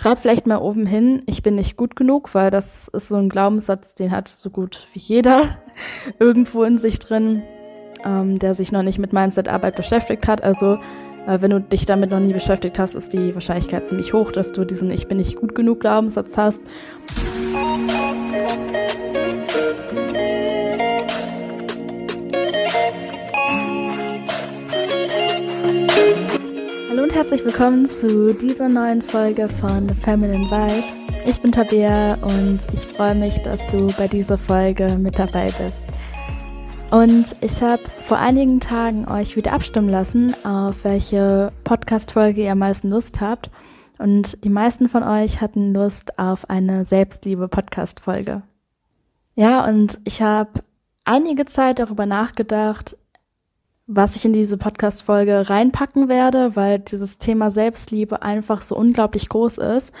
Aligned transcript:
Schreib 0.00 0.18
vielleicht 0.18 0.46
mal 0.46 0.56
oben 0.56 0.86
hin, 0.86 1.22
ich 1.26 1.42
bin 1.42 1.56
nicht 1.56 1.76
gut 1.76 1.94
genug, 1.94 2.34
weil 2.34 2.50
das 2.50 2.88
ist 2.88 3.08
so 3.08 3.16
ein 3.16 3.28
Glaubenssatz, 3.28 3.94
den 3.94 4.10
hat 4.10 4.28
so 4.28 4.48
gut 4.48 4.86
wie 4.94 4.98
jeder 4.98 5.42
irgendwo 6.18 6.64
in 6.64 6.78
sich 6.78 7.00
drin, 7.00 7.42
ähm, 8.02 8.38
der 8.38 8.54
sich 8.54 8.72
noch 8.72 8.82
nicht 8.82 8.98
mit 8.98 9.12
Mindset-Arbeit 9.12 9.76
beschäftigt 9.76 10.26
hat. 10.26 10.42
Also 10.42 10.78
äh, 11.26 11.42
wenn 11.42 11.50
du 11.50 11.60
dich 11.60 11.84
damit 11.84 12.12
noch 12.12 12.18
nie 12.18 12.32
beschäftigt 12.32 12.78
hast, 12.78 12.94
ist 12.94 13.12
die 13.12 13.34
Wahrscheinlichkeit 13.34 13.84
ziemlich 13.84 14.14
hoch, 14.14 14.32
dass 14.32 14.52
du 14.52 14.64
diesen 14.64 14.90
Ich 14.90 15.06
bin 15.06 15.18
nicht 15.18 15.36
gut 15.36 15.54
genug 15.54 15.80
Glaubenssatz 15.80 16.38
hast. 16.38 16.62
Herzlich 27.20 27.44
willkommen 27.44 27.86
zu 27.86 28.32
dieser 28.32 28.70
neuen 28.70 29.02
Folge 29.02 29.46
von 29.46 29.90
Feminine 29.90 30.50
Vibe. 30.50 31.28
Ich 31.28 31.38
bin 31.42 31.52
Tabea 31.52 32.14
und 32.14 32.60
ich 32.72 32.86
freue 32.86 33.14
mich, 33.14 33.36
dass 33.42 33.66
du 33.68 33.88
bei 33.98 34.08
dieser 34.08 34.38
Folge 34.38 34.96
mit 34.96 35.18
dabei 35.18 35.52
bist. 35.58 35.84
Und 36.90 37.36
ich 37.42 37.60
habe 37.60 37.82
vor 38.06 38.16
einigen 38.16 38.58
Tagen 38.58 39.06
euch 39.06 39.36
wieder 39.36 39.52
abstimmen 39.52 39.90
lassen, 39.90 40.34
auf 40.46 40.82
welche 40.84 41.52
Podcast-Folge 41.64 42.44
ihr 42.44 42.52
am 42.52 42.60
meisten 42.60 42.88
Lust 42.88 43.20
habt. 43.20 43.50
Und 43.98 44.42
die 44.42 44.48
meisten 44.48 44.88
von 44.88 45.02
euch 45.02 45.42
hatten 45.42 45.74
Lust 45.74 46.18
auf 46.18 46.48
eine 46.48 46.86
Selbstliebe-Podcast-Folge. 46.86 48.40
Ja, 49.34 49.68
und 49.68 50.00
ich 50.04 50.22
habe 50.22 50.62
einige 51.04 51.44
Zeit 51.44 51.80
darüber 51.80 52.06
nachgedacht, 52.06 52.96
was 53.92 54.14
ich 54.14 54.24
in 54.24 54.32
diese 54.32 54.56
Podcast-Folge 54.56 55.50
reinpacken 55.50 56.08
werde, 56.08 56.54
weil 56.54 56.78
dieses 56.78 57.18
Thema 57.18 57.50
Selbstliebe 57.50 58.22
einfach 58.22 58.62
so 58.62 58.76
unglaublich 58.76 59.28
groß 59.28 59.58
ist. 59.58 59.92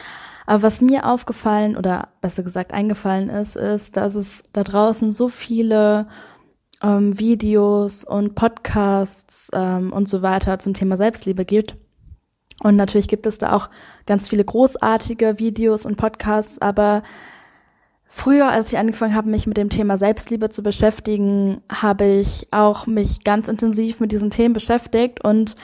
Aber 0.46 0.62
was 0.62 0.80
mir 0.80 1.06
aufgefallen 1.06 1.76
oder 1.76 2.08
besser 2.20 2.44
gesagt 2.44 2.72
eingefallen 2.72 3.28
ist, 3.28 3.56
ist, 3.56 3.96
dass 3.96 4.14
es 4.14 4.44
da 4.52 4.62
draußen 4.62 5.10
so 5.10 5.28
viele 5.28 6.06
ähm, 6.84 7.18
Videos 7.18 8.04
und 8.04 8.36
Podcasts 8.36 9.50
ähm, 9.52 9.92
und 9.92 10.08
so 10.08 10.22
weiter 10.22 10.60
zum 10.60 10.72
Thema 10.72 10.96
Selbstliebe 10.96 11.44
gibt. 11.44 11.76
Und 12.62 12.76
natürlich 12.76 13.08
gibt 13.08 13.26
es 13.26 13.38
da 13.38 13.52
auch 13.52 13.70
ganz 14.06 14.28
viele 14.28 14.44
großartige 14.44 15.40
Videos 15.40 15.84
und 15.84 15.96
Podcasts, 15.96 16.62
aber 16.62 17.02
Früher, 18.12 18.48
als 18.48 18.72
ich 18.72 18.78
angefangen 18.78 19.14
habe, 19.14 19.30
mich 19.30 19.46
mit 19.46 19.56
dem 19.56 19.70
Thema 19.70 19.96
Selbstliebe 19.96 20.50
zu 20.50 20.64
beschäftigen, 20.64 21.62
habe 21.72 22.04
ich 22.04 22.48
auch 22.50 22.86
mich 22.86 23.22
ganz 23.22 23.48
intensiv 23.48 24.00
mit 24.00 24.10
diesen 24.10 24.30
Themen 24.30 24.52
beschäftigt 24.52 25.22
und 25.24 25.54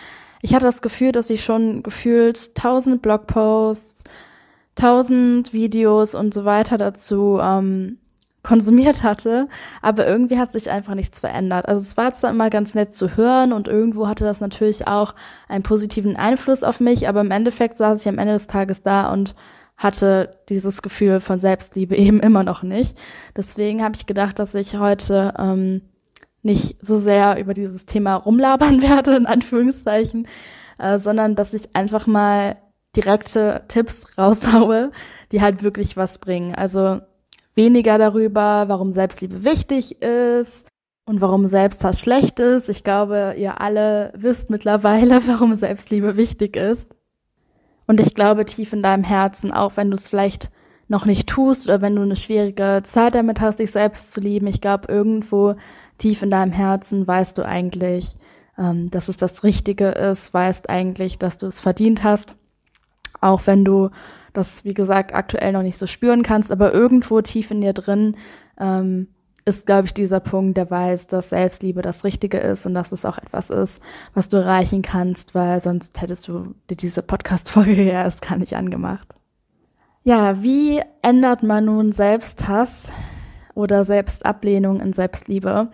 ich 0.42 0.54
hatte 0.54 0.64
das 0.64 0.80
Gefühl, 0.80 1.10
dass 1.10 1.28
ich 1.28 1.44
schon 1.44 1.82
gefühlt 1.82 2.54
tausend 2.54 3.02
Blogposts, 3.02 4.04
tausend 4.76 5.52
Videos 5.52 6.14
und 6.14 6.32
so 6.32 6.44
weiter 6.44 6.78
dazu 6.78 7.40
ähm, 7.42 7.98
konsumiert 8.44 9.02
hatte, 9.02 9.48
aber 9.82 10.06
irgendwie 10.06 10.38
hat 10.38 10.52
sich 10.52 10.70
einfach 10.70 10.94
nichts 10.94 11.18
verändert. 11.18 11.66
Also 11.66 11.80
es 11.80 11.96
war 11.96 12.14
zwar 12.14 12.30
immer 12.30 12.48
ganz 12.48 12.76
nett 12.76 12.94
zu 12.94 13.16
hören 13.16 13.52
und 13.52 13.66
irgendwo 13.66 14.06
hatte 14.06 14.24
das 14.24 14.40
natürlich 14.40 14.86
auch 14.86 15.16
einen 15.48 15.64
positiven 15.64 16.14
Einfluss 16.14 16.62
auf 16.62 16.78
mich, 16.78 17.08
aber 17.08 17.22
im 17.22 17.32
Endeffekt 17.32 17.76
saß 17.76 18.02
ich 18.02 18.08
am 18.08 18.18
Ende 18.18 18.34
des 18.34 18.46
Tages 18.46 18.82
da 18.82 19.12
und 19.12 19.34
hatte 19.76 20.38
dieses 20.48 20.82
Gefühl 20.82 21.20
von 21.20 21.38
Selbstliebe 21.38 21.96
eben 21.96 22.20
immer 22.20 22.42
noch 22.42 22.62
nicht. 22.62 22.96
Deswegen 23.36 23.82
habe 23.82 23.96
ich 23.96 24.06
gedacht, 24.06 24.38
dass 24.38 24.54
ich 24.54 24.78
heute 24.78 25.34
ähm, 25.38 25.82
nicht 26.42 26.76
so 26.80 26.96
sehr 26.98 27.38
über 27.38 27.54
dieses 27.54 27.86
Thema 27.86 28.14
rumlabern 28.14 28.82
werde, 28.88 29.16
in 29.16 29.26
Anführungszeichen, 29.26 30.26
äh, 30.78 30.98
sondern 30.98 31.34
dass 31.34 31.54
ich 31.54 31.74
einfach 31.74 32.06
mal 32.06 32.56
direkte 32.94 33.64
Tipps 33.68 34.06
raushaue, 34.18 34.92
die 35.32 35.42
halt 35.42 35.62
wirklich 35.62 35.96
was 35.96 36.18
bringen. 36.18 36.54
Also 36.54 37.00
weniger 37.54 37.98
darüber, 37.98 38.64
warum 38.68 38.92
Selbstliebe 38.92 39.44
wichtig 39.44 40.02
ist 40.02 40.68
und 41.06 41.20
warum 41.20 41.48
Selbsthass 41.48 42.00
schlecht 42.00 42.38
ist. 42.40 42.68
Ich 42.68 42.84
glaube, 42.84 43.34
ihr 43.38 43.60
alle 43.60 44.12
wisst 44.14 44.50
mittlerweile, 44.50 45.26
warum 45.26 45.54
Selbstliebe 45.54 46.16
wichtig 46.16 46.56
ist. 46.56 46.95
Und 47.86 48.00
ich 48.00 48.14
glaube 48.14 48.44
tief 48.44 48.72
in 48.72 48.82
deinem 48.82 49.04
Herzen, 49.04 49.52
auch 49.52 49.76
wenn 49.76 49.90
du 49.90 49.96
es 49.96 50.08
vielleicht 50.08 50.50
noch 50.88 51.04
nicht 51.04 51.28
tust 51.28 51.66
oder 51.68 51.80
wenn 51.80 51.96
du 51.96 52.02
eine 52.02 52.16
schwierige 52.16 52.80
Zeit 52.84 53.14
damit 53.14 53.40
hast, 53.40 53.58
dich 53.58 53.70
selbst 53.70 54.12
zu 54.12 54.20
lieben, 54.20 54.46
ich 54.46 54.60
glaube 54.60 54.92
irgendwo 54.92 55.54
tief 55.98 56.22
in 56.22 56.30
deinem 56.30 56.52
Herzen 56.52 57.06
weißt 57.06 57.38
du 57.38 57.44
eigentlich, 57.44 58.16
ähm, 58.58 58.88
dass 58.90 59.08
es 59.08 59.16
das 59.16 59.42
Richtige 59.42 59.88
ist, 59.88 60.32
weißt 60.32 60.70
eigentlich, 60.70 61.18
dass 61.18 61.38
du 61.38 61.46
es 61.46 61.60
verdient 61.60 62.04
hast, 62.04 62.36
auch 63.20 63.46
wenn 63.46 63.64
du 63.64 63.90
das, 64.32 64.64
wie 64.64 64.74
gesagt, 64.74 65.14
aktuell 65.14 65.52
noch 65.52 65.62
nicht 65.62 65.78
so 65.78 65.86
spüren 65.86 66.22
kannst, 66.22 66.52
aber 66.52 66.72
irgendwo 66.72 67.20
tief 67.20 67.50
in 67.50 67.62
dir 67.62 67.72
drin 67.72 68.16
ähm, 68.60 69.08
ist, 69.46 69.64
glaube 69.64 69.86
ich, 69.86 69.94
dieser 69.94 70.18
Punkt, 70.18 70.56
der 70.56 70.70
weiß, 70.70 71.06
dass 71.06 71.30
Selbstliebe 71.30 71.80
das 71.80 72.04
Richtige 72.04 72.38
ist 72.38 72.66
und 72.66 72.74
dass 72.74 72.90
es 72.90 73.04
auch 73.04 73.16
etwas 73.16 73.50
ist, 73.50 73.80
was 74.12 74.28
du 74.28 74.38
erreichen 74.38 74.82
kannst, 74.82 75.34
weil 75.36 75.60
sonst 75.60 76.00
hättest 76.00 76.26
du 76.26 76.54
dir 76.68 76.76
diese 76.76 77.00
Podcast-Folge 77.02 77.82
ja 77.84 78.02
erst 78.02 78.22
gar 78.22 78.36
nicht 78.36 78.54
angemacht. 78.54 79.14
Ja, 80.02 80.42
wie 80.42 80.82
ändert 81.00 81.44
man 81.44 81.64
nun 81.64 81.92
Selbsthass 81.92 82.90
oder 83.54 83.84
Selbstablehnung 83.84 84.80
in 84.80 84.92
Selbstliebe? 84.92 85.70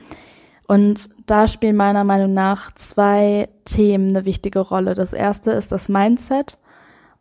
Und 0.69 1.09
da 1.27 1.49
spielen 1.49 1.77
meiner 1.77 2.05
Meinung 2.05 2.35
nach 2.35 2.73
zwei 2.75 3.49
Themen 3.65 4.11
eine 4.11 4.27
wichtige 4.27 4.61
Rolle. 4.61 4.95
Das 4.95 5.15
erste 5.15 5.51
ist 5.53 5.73
das 5.73 5.89
Mindset 5.89 6.59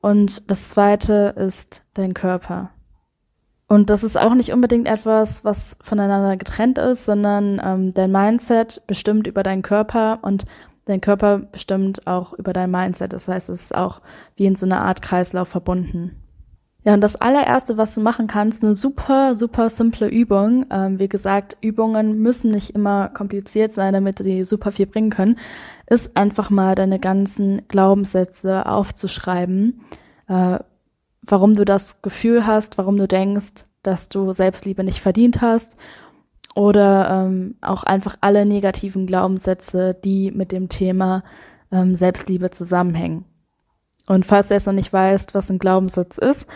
und 0.02 0.50
das 0.52 0.70
zweite 0.70 1.34
ist 1.38 1.84
dein 1.94 2.14
Körper. 2.14 2.72
Und 3.72 3.90
das 3.90 4.04
ist 4.04 4.20
auch 4.20 4.34
nicht 4.34 4.52
unbedingt 4.52 4.86
etwas, 4.86 5.46
was 5.46 5.78
voneinander 5.80 6.36
getrennt 6.36 6.78
ist, 6.78 7.06
sondern 7.06 7.62
ähm, 7.64 7.94
dein 7.94 8.12
Mindset 8.12 8.82
bestimmt 8.86 9.28
über 9.28 9.44
deinen 9.44 9.62
Körper 9.62 10.20
und 10.24 10.44
dein 10.84 11.00
Körper 11.00 11.38
bestimmt 11.40 12.06
auch 12.06 12.34
über 12.34 12.52
dein 12.52 12.70
Mindset. 12.70 13.14
Das 13.14 13.30
heißt, 13.30 13.48
es 13.48 13.64
ist 13.64 13.76
auch 13.76 14.02
wie 14.36 14.46
in 14.46 14.58
so 14.58 14.66
einer 14.66 14.82
Art 14.82 15.02
Kreislauf 15.02 15.48
verbunden. 15.48 16.22
Ja, 16.84 16.96
und 16.96 17.00
das 17.00 17.16
allererste, 17.16 17.78
was 17.78 17.96
du 17.96 18.02
machen 18.02 18.28
kannst, 18.28 18.62
eine 18.62 18.76
super, 18.76 19.36
super 19.36 19.70
simple 19.70 20.09
Übung. 20.09 20.66
Ähm, 20.70 21.00
wie 21.00 21.08
gesagt, 21.08 21.56
Übungen 21.62 22.22
müssen 22.22 22.52
nicht 22.52 22.72
immer 22.72 23.08
kompliziert 23.08 23.72
sein, 23.72 23.94
damit 23.94 24.20
die 24.20 24.44
super 24.44 24.74
viel 24.74 24.88
bringen 24.88 25.12
können, 25.12 25.38
ist 25.88 26.18
einfach 26.18 26.50
mal 26.50 26.76
deine 26.76 27.00
ganzen 27.00 27.62
Glaubenssätze 27.70 28.66
aufzuschreiben. 28.66 29.80
Äh, 30.28 30.59
warum 31.22 31.56
du 31.56 31.66
das 31.66 32.02
Gefühl 32.02 32.46
hast, 32.46 32.78
warum 32.78 32.98
du 32.98 33.08
denkst, 33.08 33.66
dass 33.84 34.09
du 34.09 34.32
Selbstliebe 34.34 34.84
nicht 34.84 35.00
verdient 35.00 35.42
hast 35.42 35.78
oder 36.56 37.26
ähm, 37.26 37.56
auch 37.62 37.84
einfach 37.84 38.18
alle 38.22 38.46
negativen 38.46 39.06
Glaubenssätze, 39.06 39.94
die 39.94 40.32
mit 40.32 40.52
dem 40.52 40.70
Thema 40.70 41.24
ähm, 41.72 41.96
Selbstliebe 41.96 42.50
zusammenhängen. 42.50 43.26
Und 44.08 44.26
falls 44.26 44.50
du 44.50 44.56
jetzt 44.56 44.68
noch 44.68 44.74
nicht 44.74 44.92
weißt, 44.92 45.34
was 45.34 45.50
ein 45.50 45.59
Glaubenssatz 45.59 46.18
ist, 46.18 46.48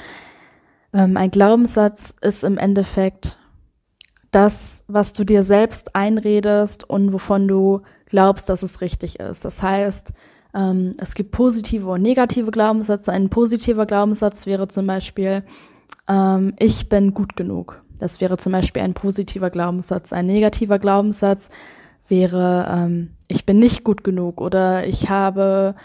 ähm, 0.94 1.18
ein 1.18 1.32
Glaubenssatz 1.32 2.16
ist 2.22 2.44
im 2.44 2.58
Endeffekt 2.58 3.38
das, 4.32 4.84
was 4.88 5.14
du 5.14 5.24
dir 5.24 5.44
selbst 5.44 5.96
einredest 5.96 6.84
und 6.84 7.14
wovon 7.14 7.48
du 7.48 7.82
glaubst, 8.06 8.50
dass 8.50 8.64
es 8.64 8.82
richtig 8.82 9.20
ist. 9.20 9.46
Das 9.46 9.64
heißt, 9.64 10.12
ähm, 10.56 10.94
es 11.00 11.14
gibt 11.16 11.32
positive 11.32 11.88
und 11.90 12.02
negative 12.02 12.50
Glaubenssätze. 12.50 13.12
Ein 13.12 13.30
positiver 13.30 13.86
Glaubenssatz 13.86 14.46
wäre 14.46 14.68
zum 14.68 14.88
Beispiel, 14.88 15.44
ähm, 16.08 16.54
ich 16.58 16.88
bin 16.88 17.14
gut 17.14 17.36
genug. 17.36 17.82
Das 18.00 18.22
wäre 18.22 18.38
zum 18.38 18.54
Beispiel 18.54 18.82
ein 18.82 18.94
positiver 18.94 19.50
Glaubenssatz. 19.50 20.14
Ein 20.14 20.28
negativer 20.28 20.80
Glaubenssatz 20.80 21.50
wäre, 22.08 22.68
ähm, 22.70 23.12
ich 23.28 23.46
bin 23.46 23.60
nicht 23.60 23.84
gut 23.84 24.04
genug 24.04 24.40
oder 24.40 24.88
ich 24.88 25.10
habe 25.10 25.76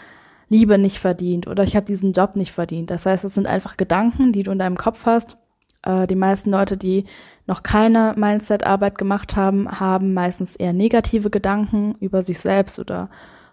Liebe 0.49 0.77
nicht 0.77 0.99
verdient 0.99 1.47
oder 1.47 1.63
ich 1.63 1.75
habe 1.75 1.85
diesen 1.85 2.13
Job 2.13 2.35
nicht 2.35 2.51
verdient. 2.51 2.91
Das 2.91 3.05
heißt, 3.05 3.23
es 3.23 3.33
sind 3.33 3.47
einfach 3.47 3.77
Gedanken, 3.77 4.31
die 4.31 4.43
du 4.43 4.51
in 4.51 4.59
deinem 4.59 4.77
Kopf 4.77 5.05
hast. 5.05 5.37
Äh, 5.83 6.07
die 6.07 6.15
meisten 6.15 6.51
Leute, 6.51 6.77
die 6.77 7.05
noch 7.47 7.63
keine 7.63 8.13
Mindset-Arbeit 8.17 8.97
gemacht 8.97 9.35
haben, 9.35 9.79
haben 9.79 10.13
meistens 10.13 10.55
eher 10.55 10.73
negative 10.73 11.29
Gedanken 11.29 11.95
über 11.99 12.23
sich 12.23 12.39
selbst 12.39 12.79
oder 12.79 13.09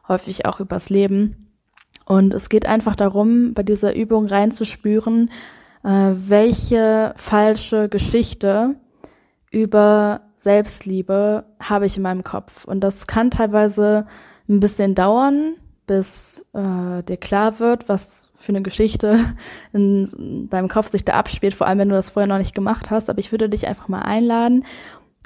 häufig 0.09 0.47
auch 0.47 0.61
übers 0.61 0.91
Leben. 0.91 1.49
Und 2.05 2.33
es 2.33 2.49
geht 2.49 2.67
einfach 2.67 2.97
darum, 2.97 3.53
bei 3.55 3.63
dieser 3.63 3.95
Übung 3.95 4.27
reinzuspüren, 4.27 5.31
äh, 5.85 5.89
welche 6.15 7.15
falsche 7.17 7.89
Geschichte 7.89 8.77
über 9.51 10.23
Selbstliebe 10.37 11.45
habe 11.61 11.87
ich 11.87 11.97
in 11.97 12.03
meinem 12.03 12.25
Kopf. 12.25 12.65
Und 12.65 12.81
das 12.81 13.07
kann 13.07 13.31
teilweise 13.31 14.07
ein 14.49 14.61
bisschen 14.61 14.95
dauern, 14.95 15.55
bis 15.87 16.47
äh, 16.55 17.03
dir 17.03 17.17
klar 17.17 17.59
wird, 17.59 17.89
was 17.89 18.31
für 18.37 18.53
eine 18.53 18.63
Geschichte 18.63 19.19
in 19.73 20.49
deinem 20.49 20.69
Kopf 20.69 20.91
sich 20.91 21.05
da 21.05 21.15
abspielt, 21.15 21.55
vor 21.55 21.67
allem 21.67 21.79
wenn 21.79 21.89
du 21.89 21.95
das 21.95 22.11
vorher 22.11 22.29
noch 22.29 22.39
nicht 22.39 22.55
gemacht 22.55 22.91
hast. 22.91 23.11
Aber 23.11 23.19
ich 23.19 23.33
würde 23.33 23.49
dich 23.49 23.67
einfach 23.67 23.89
mal 23.89 24.03
einladen, 24.03 24.65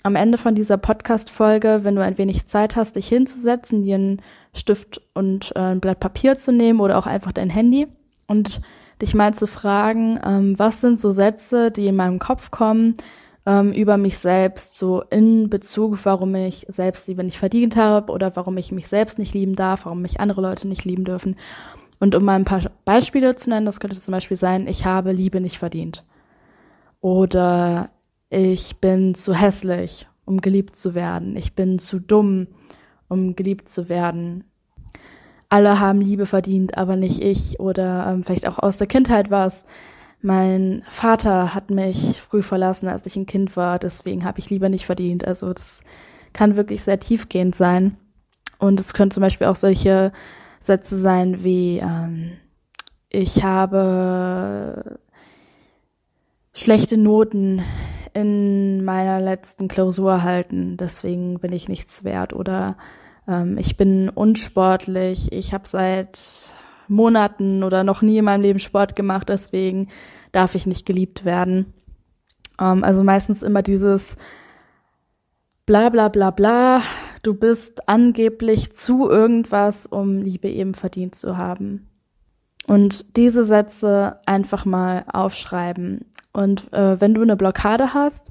am 0.02 0.16
Ende 0.16 0.38
von 0.38 0.54
dieser 0.54 0.76
Podcast-Folge, 0.76 1.80
wenn 1.82 1.94
du 1.94 2.02
ein 2.02 2.18
wenig 2.18 2.46
Zeit 2.46 2.76
hast, 2.76 2.96
dich 2.96 3.08
hinzusetzen, 3.08 3.82
dir 3.82 3.96
einen 3.96 4.22
Stift 4.54 5.00
und 5.14 5.52
äh, 5.54 5.60
ein 5.60 5.80
Blatt 5.80 6.00
Papier 6.00 6.36
zu 6.36 6.52
nehmen 6.52 6.80
oder 6.80 6.98
auch 6.98 7.06
einfach 7.06 7.32
dein 7.32 7.50
Handy 7.50 7.86
und 8.26 8.60
dich 9.00 9.14
mal 9.14 9.34
zu 9.34 9.46
fragen, 9.46 10.18
ähm, 10.24 10.58
was 10.58 10.80
sind 10.80 10.98
so 10.98 11.10
Sätze, 11.12 11.70
die 11.70 11.86
in 11.86 11.96
meinem 11.96 12.18
Kopf 12.18 12.50
kommen 12.50 12.94
ähm, 13.46 13.72
über 13.72 13.96
mich 13.96 14.18
selbst, 14.18 14.78
so 14.78 15.02
in 15.10 15.50
Bezug, 15.50 15.98
warum 16.04 16.34
ich 16.34 16.66
Selbstliebe 16.68 17.24
nicht 17.24 17.38
verdient 17.38 17.76
habe 17.76 18.12
oder 18.12 18.36
warum 18.36 18.56
ich 18.56 18.72
mich 18.72 18.88
selbst 18.88 19.18
nicht 19.18 19.34
lieben 19.34 19.56
darf, 19.56 19.84
warum 19.84 20.02
mich 20.02 20.20
andere 20.20 20.40
Leute 20.40 20.68
nicht 20.68 20.84
lieben 20.84 21.04
dürfen. 21.04 21.36
Und 21.98 22.14
um 22.14 22.24
mal 22.24 22.34
ein 22.34 22.44
paar 22.44 22.62
Beispiele 22.84 23.36
zu 23.36 23.50
nennen, 23.50 23.66
das 23.66 23.80
könnte 23.80 23.96
zum 23.96 24.12
Beispiel 24.12 24.36
sein, 24.36 24.66
ich 24.66 24.84
habe 24.84 25.12
Liebe 25.12 25.40
nicht 25.40 25.58
verdient. 25.58 26.04
Oder 27.00 27.90
ich 28.34 28.78
bin 28.78 29.14
zu 29.14 29.34
hässlich, 29.34 30.08
um 30.24 30.40
geliebt 30.40 30.74
zu 30.74 30.94
werden. 30.94 31.36
Ich 31.36 31.54
bin 31.54 31.78
zu 31.78 32.00
dumm, 32.00 32.46
um 33.08 33.36
geliebt 33.36 33.68
zu 33.68 33.90
werden. 33.90 34.44
Alle 35.50 35.78
haben 35.80 36.00
Liebe 36.00 36.24
verdient, 36.24 36.78
aber 36.78 36.96
nicht 36.96 37.22
ich. 37.22 37.60
Oder 37.60 38.06
ähm, 38.08 38.22
vielleicht 38.22 38.48
auch 38.48 38.58
aus 38.58 38.78
der 38.78 38.86
Kindheit 38.86 39.30
war 39.30 39.46
es, 39.46 39.66
mein 40.22 40.82
Vater 40.88 41.54
hat 41.54 41.70
mich 41.70 42.18
früh 42.22 42.42
verlassen, 42.42 42.88
als 42.88 43.04
ich 43.04 43.16
ein 43.16 43.26
Kind 43.26 43.54
war, 43.54 43.78
deswegen 43.78 44.24
habe 44.24 44.38
ich 44.38 44.48
Liebe 44.48 44.70
nicht 44.70 44.86
verdient. 44.86 45.26
Also 45.26 45.52
das 45.52 45.82
kann 46.32 46.56
wirklich 46.56 46.82
sehr 46.84 47.00
tiefgehend 47.00 47.54
sein. 47.54 47.98
Und 48.58 48.80
es 48.80 48.94
können 48.94 49.10
zum 49.10 49.20
Beispiel 49.20 49.48
auch 49.48 49.56
solche 49.56 50.10
Sätze 50.58 50.96
sein 50.98 51.44
wie 51.44 51.80
ähm, 51.80 52.38
ich 53.10 53.44
habe 53.44 54.98
schlechte 56.54 56.96
Noten 56.96 57.60
in 58.14 58.84
meiner 58.84 59.20
letzten 59.20 59.68
Klausur 59.68 60.12
erhalten, 60.12 60.76
deswegen 60.76 61.38
bin 61.38 61.52
ich 61.52 61.68
nichts 61.68 62.04
wert. 62.04 62.32
Oder 62.32 62.76
ähm, 63.26 63.58
ich 63.58 63.76
bin 63.76 64.08
unsportlich, 64.08 65.32
ich 65.32 65.54
habe 65.54 65.66
seit 65.66 66.52
Monaten 66.88 67.62
oder 67.62 67.84
noch 67.84 68.02
nie 68.02 68.18
in 68.18 68.24
meinem 68.24 68.42
Leben 68.42 68.58
Sport 68.58 68.96
gemacht, 68.96 69.28
deswegen 69.28 69.88
darf 70.32 70.54
ich 70.54 70.66
nicht 70.66 70.86
geliebt 70.86 71.24
werden. 71.24 71.72
Ähm, 72.60 72.84
also 72.84 73.02
meistens 73.02 73.42
immer 73.42 73.62
dieses 73.62 74.16
bla 75.66 75.88
bla 75.88 76.08
bla 76.08 76.30
bla, 76.30 76.82
du 77.22 77.34
bist 77.34 77.88
angeblich 77.88 78.72
zu 78.72 79.08
irgendwas, 79.08 79.86
um 79.86 80.18
Liebe 80.18 80.48
eben 80.48 80.74
verdient 80.74 81.14
zu 81.14 81.36
haben. 81.36 81.88
Und 82.66 83.16
diese 83.16 83.44
Sätze 83.44 84.20
einfach 84.24 84.64
mal 84.64 85.04
aufschreiben. 85.12 86.11
Und 86.32 86.72
äh, 86.72 87.00
wenn 87.00 87.14
du 87.14 87.22
eine 87.22 87.36
Blockade 87.36 87.94
hast, 87.94 88.30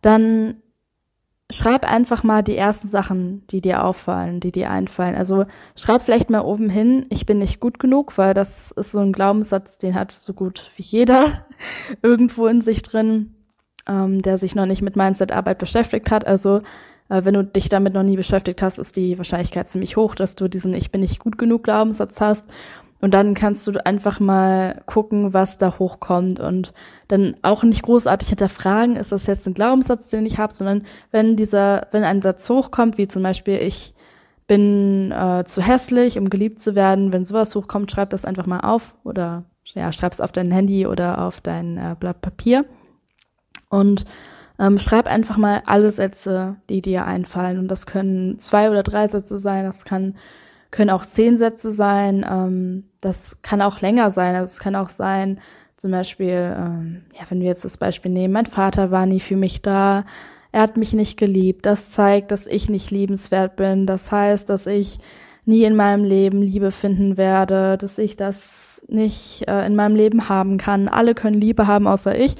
dann 0.00 0.56
schreib 1.52 1.90
einfach 1.90 2.22
mal 2.22 2.42
die 2.42 2.56
ersten 2.56 2.88
Sachen, 2.88 3.46
die 3.48 3.60
dir 3.60 3.84
auffallen, 3.84 4.40
die 4.40 4.52
dir 4.52 4.70
einfallen. 4.70 5.14
Also 5.14 5.44
schreib 5.76 6.02
vielleicht 6.02 6.30
mal 6.30 6.40
oben 6.40 6.70
hin, 6.70 7.06
ich 7.10 7.26
bin 7.26 7.38
nicht 7.38 7.60
gut 7.60 7.78
genug, 7.78 8.16
weil 8.18 8.34
das 8.34 8.72
ist 8.72 8.92
so 8.92 8.98
ein 9.00 9.12
Glaubenssatz, 9.12 9.78
den 9.78 9.94
hat 9.94 10.12
so 10.12 10.32
gut 10.32 10.70
wie 10.76 10.82
jeder 10.82 11.46
irgendwo 12.02 12.46
in 12.46 12.60
sich 12.60 12.82
drin, 12.82 13.34
ähm, 13.86 14.22
der 14.22 14.38
sich 14.38 14.54
noch 14.54 14.66
nicht 14.66 14.82
mit 14.82 14.96
Mindset-Arbeit 14.96 15.58
beschäftigt 15.58 16.10
hat. 16.10 16.26
Also 16.26 16.62
äh, 17.08 17.24
wenn 17.24 17.34
du 17.34 17.44
dich 17.44 17.68
damit 17.68 17.94
noch 17.94 18.02
nie 18.02 18.16
beschäftigt 18.16 18.62
hast, 18.62 18.78
ist 18.78 18.96
die 18.96 19.18
Wahrscheinlichkeit 19.18 19.68
ziemlich 19.68 19.96
hoch, 19.96 20.14
dass 20.14 20.34
du 20.34 20.48
diesen 20.48 20.74
Ich 20.74 20.90
bin 20.90 21.02
nicht 21.02 21.18
gut 21.18 21.38
genug 21.38 21.64
Glaubenssatz 21.64 22.20
hast. 22.20 22.50
Und 23.02 23.12
dann 23.14 23.34
kannst 23.34 23.66
du 23.66 23.84
einfach 23.84 24.20
mal 24.20 24.80
gucken, 24.86 25.34
was 25.34 25.58
da 25.58 25.76
hochkommt. 25.80 26.38
Und 26.38 26.72
dann 27.08 27.34
auch 27.42 27.64
nicht 27.64 27.82
großartig 27.82 28.28
hinterfragen, 28.28 28.94
ist 28.94 29.10
das 29.10 29.26
jetzt 29.26 29.46
ein 29.48 29.54
Glaubenssatz, 29.54 30.08
den 30.08 30.24
ich 30.24 30.38
habe, 30.38 30.54
sondern 30.54 30.84
wenn 31.10 31.36
dieser, 31.36 31.88
wenn 31.90 32.04
ein 32.04 32.22
Satz 32.22 32.48
hochkommt, 32.48 32.98
wie 32.98 33.08
zum 33.08 33.24
Beispiel 33.24 33.58
ich 33.58 33.92
bin 34.46 35.10
äh, 35.10 35.42
zu 35.44 35.60
hässlich, 35.60 36.16
um 36.16 36.30
geliebt 36.30 36.60
zu 36.60 36.76
werden, 36.76 37.12
wenn 37.12 37.24
sowas 37.24 37.56
hochkommt, 37.56 37.90
schreib 37.90 38.10
das 38.10 38.24
einfach 38.24 38.46
mal 38.46 38.60
auf 38.60 38.94
oder 39.02 39.44
ja, 39.74 39.90
schreib 39.90 40.12
es 40.12 40.20
auf 40.20 40.30
dein 40.30 40.52
Handy 40.52 40.86
oder 40.86 41.22
auf 41.22 41.40
dein 41.40 41.78
äh, 41.78 41.96
Blatt 41.98 42.20
Papier. 42.20 42.64
Und 43.68 44.04
ähm, 44.60 44.78
schreib 44.78 45.08
einfach 45.08 45.38
mal 45.38 45.62
alle 45.66 45.90
Sätze, 45.90 46.56
die 46.68 46.82
dir 46.82 47.04
einfallen. 47.04 47.58
Und 47.58 47.66
das 47.66 47.86
können 47.86 48.38
zwei 48.38 48.70
oder 48.70 48.84
drei 48.84 49.08
Sätze 49.08 49.38
sein, 49.40 49.64
das 49.64 49.84
kann 49.84 50.14
können 50.72 50.90
auch 50.90 51.06
zehn 51.06 51.36
Sätze 51.36 51.70
sein. 51.70 52.26
Ähm, 52.28 52.84
das 53.00 53.40
kann 53.42 53.62
auch 53.62 53.80
länger 53.80 54.10
sein. 54.10 54.34
Also 54.34 54.50
es 54.50 54.58
kann 54.58 54.74
auch 54.74 54.88
sein, 54.88 55.38
zum 55.76 55.92
Beispiel, 55.92 56.54
ähm, 56.56 57.02
ja, 57.12 57.20
wenn 57.28 57.40
wir 57.40 57.46
jetzt 57.46 57.64
das 57.64 57.76
Beispiel 57.76 58.10
nehmen, 58.10 58.34
mein 58.34 58.46
Vater 58.46 58.90
war 58.90 59.06
nie 59.06 59.20
für 59.20 59.36
mich 59.36 59.62
da. 59.62 60.04
Er 60.50 60.62
hat 60.62 60.76
mich 60.76 60.92
nicht 60.92 61.18
geliebt. 61.18 61.66
Das 61.66 61.92
zeigt, 61.92 62.30
dass 62.30 62.46
ich 62.46 62.68
nicht 62.68 62.90
liebenswert 62.90 63.56
bin. 63.56 63.86
Das 63.86 64.10
heißt, 64.10 64.48
dass 64.50 64.66
ich 64.66 64.98
nie 65.44 65.64
in 65.64 65.76
meinem 65.76 66.04
Leben 66.04 66.40
Liebe 66.40 66.70
finden 66.70 67.16
werde, 67.16 67.76
dass 67.76 67.98
ich 67.98 68.16
das 68.16 68.84
nicht 68.88 69.46
äh, 69.48 69.66
in 69.66 69.74
meinem 69.74 69.96
Leben 69.96 70.28
haben 70.28 70.56
kann. 70.56 70.88
Alle 70.88 71.14
können 71.14 71.40
Liebe 71.40 71.66
haben, 71.66 71.86
außer 71.86 72.16
ich. 72.16 72.36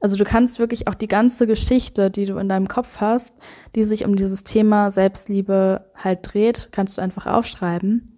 Also 0.00 0.16
du 0.16 0.24
kannst 0.24 0.58
wirklich 0.58 0.88
auch 0.88 0.94
die 0.94 1.08
ganze 1.08 1.46
Geschichte, 1.46 2.10
die 2.10 2.26
du 2.26 2.36
in 2.36 2.48
deinem 2.48 2.68
Kopf 2.68 3.00
hast, 3.00 3.38
die 3.74 3.84
sich 3.84 4.04
um 4.04 4.14
dieses 4.14 4.44
Thema 4.44 4.90
Selbstliebe 4.90 5.86
halt 5.94 6.20
dreht, 6.22 6.68
kannst 6.70 6.98
du 6.98 7.02
einfach 7.02 7.26
aufschreiben. 7.26 8.12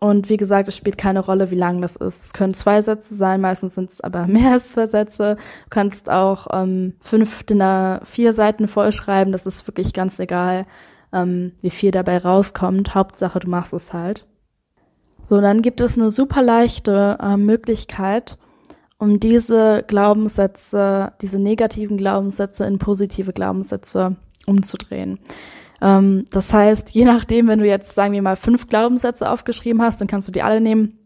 Und 0.00 0.28
wie 0.28 0.36
gesagt, 0.36 0.68
es 0.68 0.76
spielt 0.76 0.98
keine 0.98 1.20
Rolle, 1.20 1.50
wie 1.50 1.56
lang 1.56 1.80
das 1.80 1.96
ist. 1.96 2.24
Es 2.24 2.32
können 2.34 2.52
zwei 2.52 2.82
Sätze 2.82 3.14
sein, 3.14 3.40
meistens 3.40 3.74
sind 3.76 3.90
es 3.90 4.00
aber 4.02 4.26
mehr 4.26 4.52
als 4.52 4.72
zwei 4.72 4.86
Sätze. 4.86 5.36
Du 5.36 5.70
kannst 5.70 6.10
auch 6.10 6.48
ähm, 6.52 6.94
fünf 7.00 7.44
DIN 7.44 8.00
vier 8.02 8.32
Seiten 8.32 8.68
vollschreiben, 8.68 9.32
das 9.32 9.46
ist 9.46 9.66
wirklich 9.66 9.92
ganz 9.94 10.18
egal, 10.18 10.66
ähm, 11.12 11.52
wie 11.60 11.70
viel 11.70 11.90
dabei 11.90 12.18
rauskommt. 12.18 12.94
Hauptsache, 12.94 13.38
du 13.38 13.48
machst 13.48 13.72
es 13.72 13.92
halt. 13.92 14.26
So, 15.22 15.40
dann 15.40 15.62
gibt 15.62 15.80
es 15.80 15.96
eine 15.96 16.10
super 16.10 16.42
leichte 16.42 17.16
äh, 17.22 17.38
Möglichkeit, 17.38 18.36
um 19.04 19.20
diese 19.20 19.84
Glaubenssätze, 19.86 21.12
diese 21.20 21.38
negativen 21.38 21.98
Glaubenssätze 21.98 22.64
in 22.64 22.78
positive 22.78 23.34
Glaubenssätze 23.34 24.16
umzudrehen. 24.46 25.18
Ähm, 25.82 26.24
das 26.32 26.52
heißt, 26.52 26.90
je 26.90 27.04
nachdem, 27.04 27.46
wenn 27.46 27.58
du 27.58 27.66
jetzt, 27.66 27.94
sagen 27.94 28.14
wir 28.14 28.22
mal, 28.22 28.36
fünf 28.36 28.66
Glaubenssätze 28.66 29.30
aufgeschrieben 29.30 29.82
hast, 29.82 30.00
dann 30.00 30.08
kannst 30.08 30.26
du 30.28 30.32
die 30.32 30.42
alle 30.42 30.60
nehmen. 30.60 30.98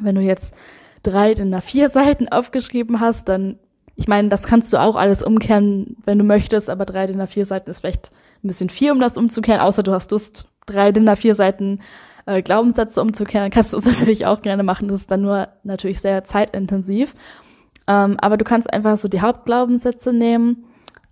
Wenn 0.00 0.14
du 0.14 0.20
jetzt 0.20 0.54
drei 1.02 1.32
in 1.32 1.50
der 1.50 1.60
vier 1.60 1.88
Seiten 1.88 2.28
aufgeschrieben 2.28 3.00
hast, 3.00 3.28
dann, 3.28 3.58
ich 3.96 4.06
meine, 4.06 4.28
das 4.28 4.44
kannst 4.44 4.72
du 4.72 4.80
auch 4.80 4.94
alles 4.94 5.22
umkehren, 5.22 5.96
wenn 6.04 6.18
du 6.18 6.24
möchtest, 6.24 6.70
aber 6.70 6.84
drei 6.86 7.04
in 7.06 7.18
der 7.18 7.26
vier 7.26 7.46
Seiten 7.46 7.68
ist 7.68 7.80
vielleicht 7.80 8.12
ein 8.44 8.48
bisschen 8.48 8.68
viel, 8.68 8.92
um 8.92 9.00
das 9.00 9.16
umzukehren, 9.16 9.60
außer 9.60 9.82
du 9.82 9.92
hast 9.92 10.12
Lust, 10.12 10.46
drei 10.66 10.90
in 10.90 11.04
der 11.04 11.16
vier 11.16 11.34
Seiten 11.34 11.80
äh, 12.26 12.42
Glaubenssätze 12.42 13.00
umzukehren, 13.00 13.50
kannst 13.50 13.72
du 13.72 13.76
es 13.76 13.84
natürlich 13.98 14.26
auch 14.26 14.42
gerne 14.42 14.62
machen. 14.62 14.88
Das 14.88 15.00
ist 15.00 15.10
dann 15.10 15.22
nur 15.22 15.48
natürlich 15.62 16.00
sehr 16.00 16.24
zeitintensiv. 16.24 17.14
Ähm, 17.86 18.16
aber 18.20 18.36
du 18.36 18.44
kannst 18.44 18.72
einfach 18.72 18.96
so 18.96 19.08
die 19.08 19.20
Hauptglaubenssätze 19.20 20.12
nehmen 20.12 20.64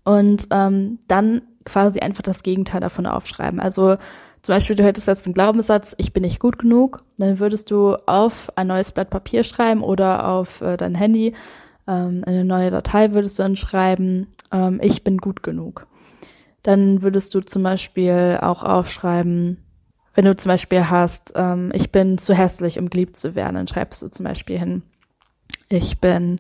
und 0.05 0.47
ähm, 0.51 0.99
dann 1.09 1.43
quasi 1.65 2.01
einfach 2.01 2.23
das 2.23 2.43
Gegenteil 2.43 2.81
davon 2.81 3.07
aufschreiben. 3.07 3.61
Also 3.61 3.97
zum 4.41 4.55
Beispiel, 4.55 4.75
du 4.75 4.83
hättest 4.83 5.07
jetzt 5.07 5.27
einen 5.27 5.35
Glaubenssatz, 5.35 5.95
ich 5.99 6.13
bin 6.13 6.23
nicht 6.23 6.41
gut 6.41 6.59
genug, 6.59 7.05
dann 7.19 7.39
würdest 7.39 7.71
du 7.71 7.95
auf 8.07 8.51
ein 8.57 8.67
neues 8.67 8.91
Blatt 8.91 9.11
Papier 9.11 9.45
schreiben 9.45 9.83
oder 9.85 10.27
auf 10.27 10.61
äh, 10.63 10.77
dein 10.77 10.97
Handy 10.97 11.35
ähm, 11.87 12.23
eine 12.27 12.45
neue 12.45 12.71
Datei 12.71 13.13
würdest 13.13 13.39
du 13.39 13.43
dann 13.43 13.57
schreiben, 13.57 14.29
ähm, 14.53 14.81
ich 14.83 15.05
bin 15.05 15.19
gut 15.19 15.43
genug. 15.43 15.87
Dann 16.63 17.03
würdest 17.03 17.35
du 17.35 17.41
zum 17.41 17.63
Beispiel 17.63 18.39
auch 18.41 18.63
aufschreiben, 18.63 19.59
wenn 20.15 20.25
du 20.25 20.37
zum 20.37 20.51
Beispiel 20.51 20.91
hast, 20.91 21.33
ähm, 21.37 21.71
ich 21.75 21.91
bin 21.91 22.19
zu 22.19 22.35
hässlich, 22.35 22.79
um 22.79 22.91
geliebt 22.91 23.17
zu 23.17 23.35
werden, 23.35 23.55
dann 23.55 23.69
schreibst 23.69 24.03
du 24.03 24.09
zum 24.09 24.25
Beispiel 24.25 24.59
hin, 24.59 24.83
ich 25.69 26.01
bin 26.01 26.39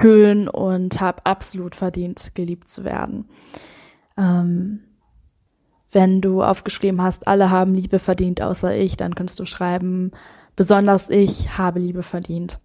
schön 0.00 0.48
und 0.48 1.00
habe 1.00 1.24
absolut 1.24 1.74
verdient, 1.74 2.34
geliebt 2.34 2.68
zu 2.68 2.84
werden. 2.84 3.28
Ähm, 4.16 4.80
wenn 5.92 6.20
du 6.20 6.42
aufgeschrieben 6.42 7.00
hast, 7.00 7.28
alle 7.28 7.50
haben 7.50 7.74
Liebe 7.74 8.00
verdient, 8.00 8.42
außer 8.42 8.76
ich, 8.76 8.96
dann 8.96 9.14
kannst 9.14 9.38
du 9.38 9.44
schreiben, 9.44 10.10
besonders 10.56 11.08
ich 11.08 11.56
habe 11.56 11.78
Liebe 11.78 12.02
verdient. 12.02 12.58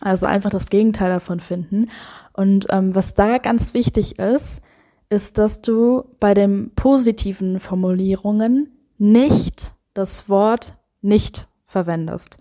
Also 0.00 0.26
einfach 0.26 0.50
das 0.50 0.68
Gegenteil 0.68 1.10
davon 1.10 1.38
finden. 1.40 1.88
Und 2.32 2.66
ähm, 2.70 2.94
was 2.94 3.14
da 3.14 3.38
ganz 3.38 3.72
wichtig 3.72 4.18
ist, 4.18 4.62
ist, 5.08 5.38
dass 5.38 5.62
du 5.62 6.04
bei 6.18 6.34
den 6.34 6.72
positiven 6.74 7.60
Formulierungen 7.60 8.72
nicht 8.98 9.75
das 9.96 10.28
Wort 10.28 10.76
nicht 11.02 11.48
verwendest. 11.66 12.38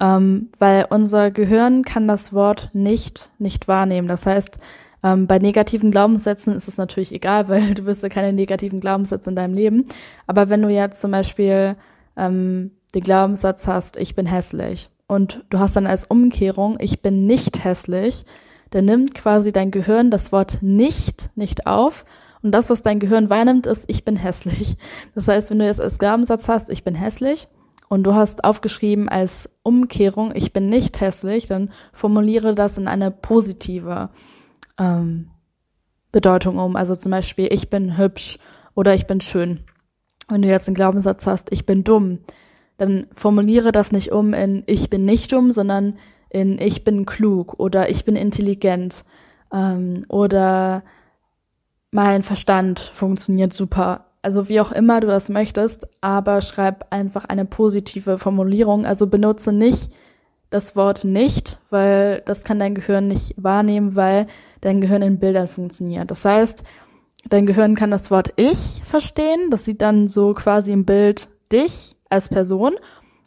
Ähm, 0.00 0.50
weil 0.58 0.86
unser 0.90 1.30
Gehirn 1.30 1.82
kann 1.82 2.06
das 2.06 2.32
Wort 2.32 2.70
nicht 2.72 3.30
nicht 3.38 3.66
wahrnehmen. 3.66 4.06
Das 4.06 4.26
heißt, 4.26 4.58
ähm, 5.02 5.26
bei 5.26 5.38
negativen 5.38 5.90
Glaubenssätzen 5.90 6.54
ist 6.54 6.68
es 6.68 6.76
natürlich 6.76 7.12
egal, 7.12 7.48
weil 7.48 7.74
du 7.74 7.84
wirst 7.86 8.02
ja 8.02 8.08
keine 8.08 8.32
negativen 8.32 8.80
Glaubenssätze 8.80 9.30
in 9.30 9.36
deinem 9.36 9.54
Leben. 9.54 9.84
Aber 10.26 10.48
wenn 10.48 10.62
du 10.62 10.68
jetzt 10.68 11.00
zum 11.00 11.10
Beispiel 11.10 11.76
ähm, 12.16 12.72
den 12.94 13.02
Glaubenssatz 13.02 13.66
hast, 13.66 13.96
ich 13.96 14.14
bin 14.14 14.26
hässlich 14.26 14.88
und 15.06 15.44
du 15.50 15.58
hast 15.58 15.76
dann 15.76 15.86
als 15.86 16.04
Umkehrung, 16.04 16.78
ich 16.80 17.02
bin 17.02 17.26
nicht 17.26 17.64
hässlich, 17.64 18.24
dann 18.70 18.84
nimmt 18.84 19.14
quasi 19.14 19.52
dein 19.52 19.70
Gehirn 19.70 20.10
das 20.10 20.30
Wort 20.30 20.58
nicht 20.60 21.30
nicht 21.36 21.66
auf 21.66 22.04
und 22.48 22.52
das, 22.52 22.70
was 22.70 22.80
dein 22.80 22.98
Gehirn 22.98 23.28
wahrnimmt, 23.28 23.66
ist, 23.66 23.84
ich 23.90 24.06
bin 24.06 24.16
hässlich. 24.16 24.78
Das 25.14 25.28
heißt, 25.28 25.50
wenn 25.50 25.58
du 25.58 25.66
jetzt 25.66 25.82
als 25.82 25.98
Glaubenssatz 25.98 26.48
hast, 26.48 26.70
ich 26.70 26.82
bin 26.82 26.94
hässlich 26.94 27.46
und 27.90 28.04
du 28.04 28.14
hast 28.14 28.42
aufgeschrieben 28.42 29.10
als 29.10 29.50
Umkehrung, 29.62 30.32
ich 30.34 30.54
bin 30.54 30.70
nicht 30.70 30.98
hässlich, 31.02 31.46
dann 31.46 31.70
formuliere 31.92 32.54
das 32.54 32.78
in 32.78 32.88
eine 32.88 33.10
positive 33.10 34.08
ähm, 34.78 35.28
Bedeutung 36.10 36.56
um. 36.56 36.74
Also 36.74 36.94
zum 36.94 37.10
Beispiel, 37.10 37.48
ich 37.52 37.68
bin 37.68 37.98
hübsch 37.98 38.38
oder 38.74 38.94
ich 38.94 39.06
bin 39.06 39.20
schön. 39.20 39.64
Wenn 40.30 40.40
du 40.40 40.48
jetzt 40.48 40.68
einen 40.68 40.74
Glaubenssatz 40.74 41.26
hast, 41.26 41.52
ich 41.52 41.66
bin 41.66 41.84
dumm, 41.84 42.20
dann 42.78 43.08
formuliere 43.12 43.72
das 43.72 43.92
nicht 43.92 44.10
um 44.10 44.32
in 44.32 44.62
ich 44.64 44.88
bin 44.88 45.04
nicht 45.04 45.30
dumm, 45.34 45.52
sondern 45.52 45.98
in 46.30 46.58
ich 46.58 46.82
bin 46.82 47.04
klug 47.04 47.60
oder 47.60 47.90
ich 47.90 48.06
bin 48.06 48.16
intelligent 48.16 49.04
ähm, 49.52 50.06
oder 50.08 50.82
mein 51.90 52.22
Verstand 52.22 52.80
funktioniert 52.80 53.52
super. 53.52 54.06
Also 54.22 54.48
wie 54.48 54.60
auch 54.60 54.72
immer 54.72 55.00
du 55.00 55.06
das 55.06 55.28
möchtest, 55.28 55.88
aber 56.00 56.40
schreib 56.40 56.86
einfach 56.90 57.24
eine 57.24 57.44
positive 57.44 58.18
Formulierung. 58.18 58.84
Also 58.84 59.06
benutze 59.06 59.52
nicht 59.52 59.90
das 60.50 60.76
Wort 60.76 61.04
nicht, 61.04 61.58
weil 61.70 62.22
das 62.24 62.44
kann 62.44 62.58
dein 62.58 62.74
Gehirn 62.74 63.08
nicht 63.08 63.34
wahrnehmen, 63.36 63.96
weil 63.96 64.26
dein 64.60 64.80
Gehirn 64.80 65.02
in 65.02 65.18
Bildern 65.18 65.48
funktioniert. 65.48 66.10
Das 66.10 66.24
heißt, 66.24 66.64
dein 67.28 67.46
Gehirn 67.46 67.74
kann 67.74 67.90
das 67.90 68.10
Wort 68.10 68.32
ich 68.36 68.82
verstehen, 68.84 69.50
das 69.50 69.64
sieht 69.64 69.82
dann 69.82 70.08
so 70.08 70.34
quasi 70.34 70.72
im 70.72 70.84
Bild 70.84 71.28
dich 71.52 71.94
als 72.08 72.28
Person 72.28 72.76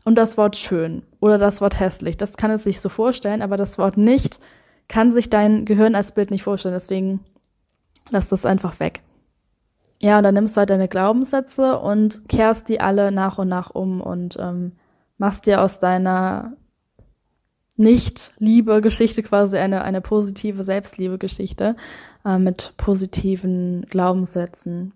und 0.03 0.15
das 0.15 0.37
Wort 0.37 0.55
schön 0.55 1.03
oder 1.19 1.37
das 1.37 1.61
Wort 1.61 1.79
hässlich. 1.79 2.17
Das 2.17 2.37
kann 2.37 2.51
es 2.51 2.63
sich 2.63 2.81
so 2.81 2.89
vorstellen, 2.89 3.41
aber 3.41 3.57
das 3.57 3.77
Wort 3.77 3.97
nicht 3.97 4.39
kann 4.87 5.11
sich 5.11 5.29
dein 5.29 5.65
Gehirn 5.65 5.95
als 5.95 6.11
Bild 6.11 6.31
nicht 6.31 6.43
vorstellen. 6.43 6.73
Deswegen 6.73 7.21
lass 8.11 8.29
das 8.29 8.45
einfach 8.45 8.79
weg. 8.79 9.01
Ja, 10.01 10.17
und 10.17 10.23
dann 10.23 10.33
nimmst 10.33 10.55
du 10.55 10.59
halt 10.59 10.69
deine 10.69 10.87
Glaubenssätze 10.87 11.79
und 11.79 12.27
kehrst 12.27 12.69
die 12.69 12.79
alle 12.79 13.11
nach 13.11 13.37
und 13.37 13.47
nach 13.47 13.69
um 13.69 14.01
und 14.01 14.37
ähm, 14.39 14.73
machst 15.17 15.45
dir 15.45 15.61
aus 15.61 15.79
deiner 15.79 16.53
nicht-Liebe-Geschichte 17.77 19.23
quasi 19.23 19.57
eine, 19.57 19.83
eine 19.83 20.01
positive 20.01 20.63
Selbstliebe-Geschichte 20.63 21.75
äh, 22.25 22.37
mit 22.37 22.73
positiven 22.77 23.85
Glaubenssätzen 23.89 24.93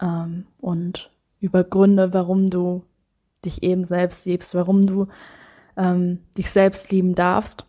ähm, 0.00 0.46
und 0.58 1.10
über 1.40 1.64
Gründe, 1.64 2.12
warum 2.12 2.46
du 2.46 2.84
dich 3.44 3.62
eben 3.62 3.84
selbst 3.84 4.26
liebst, 4.26 4.54
warum 4.54 4.82
du 4.82 5.08
ähm, 5.76 6.20
dich 6.36 6.50
selbst 6.50 6.92
lieben 6.92 7.14
darfst. 7.14 7.66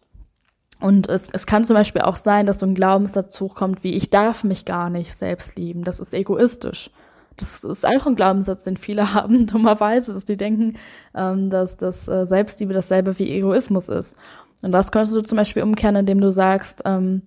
Und 0.83 1.07
es, 1.07 1.29
es 1.29 1.45
kann 1.45 1.63
zum 1.63 1.75
Beispiel 1.75 2.01
auch 2.01 2.17
sein, 2.17 2.45
dass 2.45 2.59
so 2.59 2.65
ein 2.65 2.75
Glaubenssatz 2.75 3.39
hochkommt 3.39 3.85
wie, 3.85 3.93
ich 3.93 4.09
darf 4.09 4.43
mich 4.43 4.65
gar 4.65 4.89
nicht 4.89 5.15
selbst 5.15 5.57
lieben. 5.57 5.85
Das 5.85 6.01
ist 6.01 6.13
egoistisch. 6.13 6.91
Das 7.37 7.63
ist 7.63 7.87
auch 7.87 8.05
ein 8.05 8.17
Glaubenssatz, 8.17 8.65
den 8.65 8.75
viele 8.75 9.13
haben, 9.13 9.47
dummerweise, 9.47 10.13
dass 10.13 10.25
die 10.25 10.35
denken, 10.35 10.73
ähm, 11.15 11.49
dass 11.49 11.77
das 11.77 12.09
äh, 12.09 12.25
Selbstliebe 12.25 12.73
dasselbe 12.73 13.17
wie 13.17 13.31
Egoismus 13.31 13.87
ist. 13.87 14.17
Und 14.61 14.73
das 14.73 14.91
könntest 14.91 15.15
du 15.15 15.21
zum 15.21 15.37
Beispiel 15.37 15.63
umkehren, 15.63 15.95
indem 15.95 16.19
du 16.19 16.29
sagst, 16.31 16.81
ähm, 16.83 17.21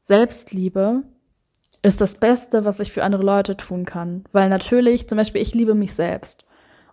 Selbstliebe 0.00 1.02
ist 1.82 2.00
das 2.00 2.14
Beste, 2.14 2.64
was 2.64 2.80
ich 2.80 2.90
für 2.90 3.04
andere 3.04 3.22
Leute 3.22 3.54
tun 3.54 3.84
kann. 3.84 4.24
Weil 4.32 4.48
natürlich, 4.48 5.10
zum 5.10 5.18
Beispiel, 5.18 5.42
ich 5.42 5.52
liebe 5.52 5.74
mich 5.74 5.92
selbst. 5.92 6.46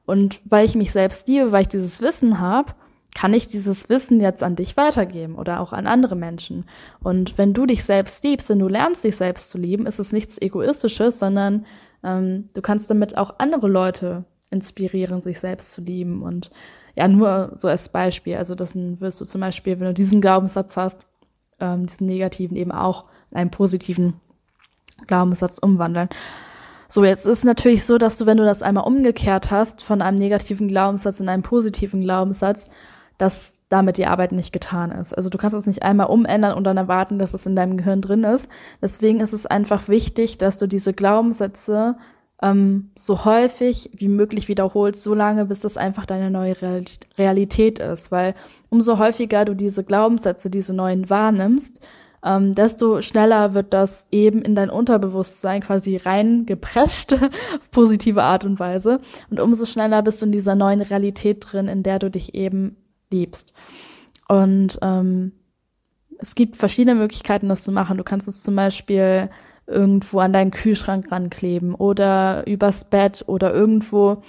Und 0.06 0.42
weil 0.44 0.66
ich 0.66 0.76
mich 0.76 0.92
selbst 0.92 1.30
liebe, 1.30 1.54
weil 1.54 1.62
ich 1.62 1.68
dieses 1.70 2.02
Wissen 2.02 2.42
habe, 2.42 2.74
kann 3.16 3.34
ich 3.34 3.48
dieses 3.48 3.90
Wissen 3.90 4.20
jetzt 4.20 4.44
an 4.44 4.56
dich 4.56 4.78
weitergeben 4.78 5.36
oder 5.36 5.60
auch 5.60 5.74
an 5.74 5.88
andere 5.88 6.16
Menschen. 6.16 6.66
Und 7.02 7.38
wenn 7.38 7.54
du 7.54 7.66
dich 7.66 7.84
selbst 7.84 8.24
liebst, 8.24 8.50
wenn 8.50 8.60
du 8.60 8.68
lernst, 8.68 9.04
dich 9.04 9.16
selbst 9.16 9.50
zu 9.50 9.58
lieben, 9.58 9.88
ist 9.88 10.00
es 10.00 10.12
nichts 10.12 10.40
Egoistisches, 10.42 11.20
sondern 11.20 11.66
ähm, 12.04 12.50
du 12.54 12.62
kannst 12.62 12.90
damit 12.90 13.18
auch 13.18 13.36
andere 13.40 13.68
Leute 13.68 14.26
inspirieren, 14.52 15.22
sich 15.22 15.40
selbst 15.40 15.72
zu 15.72 15.82
lieben. 15.82 16.22
Und 16.22 16.52
ja, 16.96 17.08
nur 17.08 17.52
so 17.56 17.68
als 17.68 17.90
Beispiel. 17.90 18.38
Also 18.38 18.56
das 18.56 18.76
wirst 18.76 19.20
du 19.22 19.26
zum 19.26 19.42
Beispiel, 19.42 19.80
wenn 19.80 19.88
du 19.88 19.94
diesen 19.94 20.22
Glaubenssatz 20.22 20.78
hast, 20.78 21.06
ähm, 21.60 21.88
diesen 21.88 22.08
negativen 22.08 22.58
eben 22.58 22.72
auch 22.72 23.06
in 23.32 23.38
einen 23.38 23.52
positiven 23.52 24.20
Glaubenssatz 25.08 25.60
umwandeln. 25.60 26.10
So, 26.92 27.04
jetzt 27.04 27.28
ist 27.28 27.44
natürlich 27.46 27.86
so, 27.86 28.00
dass 28.00 28.18
du, 28.18 28.26
wenn 28.26 28.38
du 28.38 28.46
das 28.46 28.64
einmal 28.64 28.86
umgekehrt 28.86 29.52
hast, 29.52 29.84
von 29.84 30.02
einem 30.02 30.18
negativen 30.18 30.68
Glaubenssatz 30.68 31.20
in 31.20 31.30
einen 31.30 31.44
positiven 31.44 32.02
Glaubenssatz, 32.02 32.70
dass 33.20 33.62
damit 33.68 33.98
die 33.98 34.08
Arbeit 34.08 34.32
nicht 34.32 34.52
getan 34.52 34.92
ist. 34.92 35.14
Also 35.14 35.30
du 35.30 35.38
kannst 35.38 35.56
es 35.56 35.68
nicht 35.68 35.84
einmal 35.84 36.08
umändern 36.08 36.56
und 36.56 36.64
dann 36.64 36.78
erwarten, 36.78 37.20
dass 37.20 37.34
es 37.34 37.46
in 37.46 37.56
deinem 37.56 37.78
Gehirn 37.78 38.02
drin 38.02 38.24
ist. 38.24 38.50
Deswegen 38.82 39.20
ist 39.20 39.34
es 39.34 39.46
einfach 39.46 39.88
wichtig, 39.90 40.38
dass 40.40 40.58
du 40.58 40.68
diese 40.68 40.94
Glaubenssätze 40.94 41.98
ähm, 42.42 42.92
so 42.96 43.26
häufig 43.26 43.92
wie 43.94 44.08
möglich 44.08 44.48
wiederholst, 44.48 45.04
so 45.04 45.14
lange, 45.14 45.46
bis 45.46 45.60
das 45.60 45.76
einfach 45.76 46.06
deine 46.06 46.32
neue 46.32 46.56
Realität 47.18 47.80
ist. 47.80 48.10
Weil 48.10 48.36
umso 48.70 48.98
häufiger 48.98 49.44
du 49.44 49.54
diese 49.54 49.84
Glaubenssätze, 49.84 50.50
diese 50.50 50.74
neuen 50.74 51.10
wahrnimmst, 51.10 51.82
ähm, 52.24 52.54
desto 52.54 53.02
schneller 53.02 53.54
wird 53.54 53.74
das 53.74 54.08
eben 54.12 54.42
in 54.42 54.56
dein 54.56 54.70
Unterbewusstsein 54.70 55.62
quasi 55.62 55.98
reingeprescht, 55.98 57.14
auf 57.14 57.72
positive 57.72 58.24
Art 58.24 58.46
und 58.46 58.60
Weise. 58.60 59.02
Und 59.30 59.42
umso 59.42 59.66
schneller 59.66 60.02
bist 60.02 60.22
du 60.22 60.26
in 60.26 60.32
dieser 60.32 60.56
neuen 60.56 60.82
Realität 60.82 61.46
drin, 61.50 61.68
in 61.68 61.84
der 61.84 62.00
du 62.00 62.10
dich 62.10 62.34
eben 62.34 62.78
liebst. 63.12 63.54
Und 64.28 64.80
ähm, 64.82 65.34
es 66.20 66.36
gibt 66.36 66.56
verschiedene 66.56 66.96
Möglichkeiten, 66.96 67.50
das 67.50 67.64
zu 67.64 67.72
machen. 67.72 67.98
Du 67.98 68.04
kannst 68.04 68.28
es 68.28 68.44
zum 68.44 68.56
Beispiel 68.56 69.30
irgendwo 69.68 70.20
an 70.20 70.34
deinen 70.34 70.52
Kühlschrank 70.52 71.12
rankleben 71.12 71.76
oder 71.76 72.46
übers 72.48 72.90
Bett 72.90 73.24
oder 73.28 73.54
irgendwo, 73.54 74.22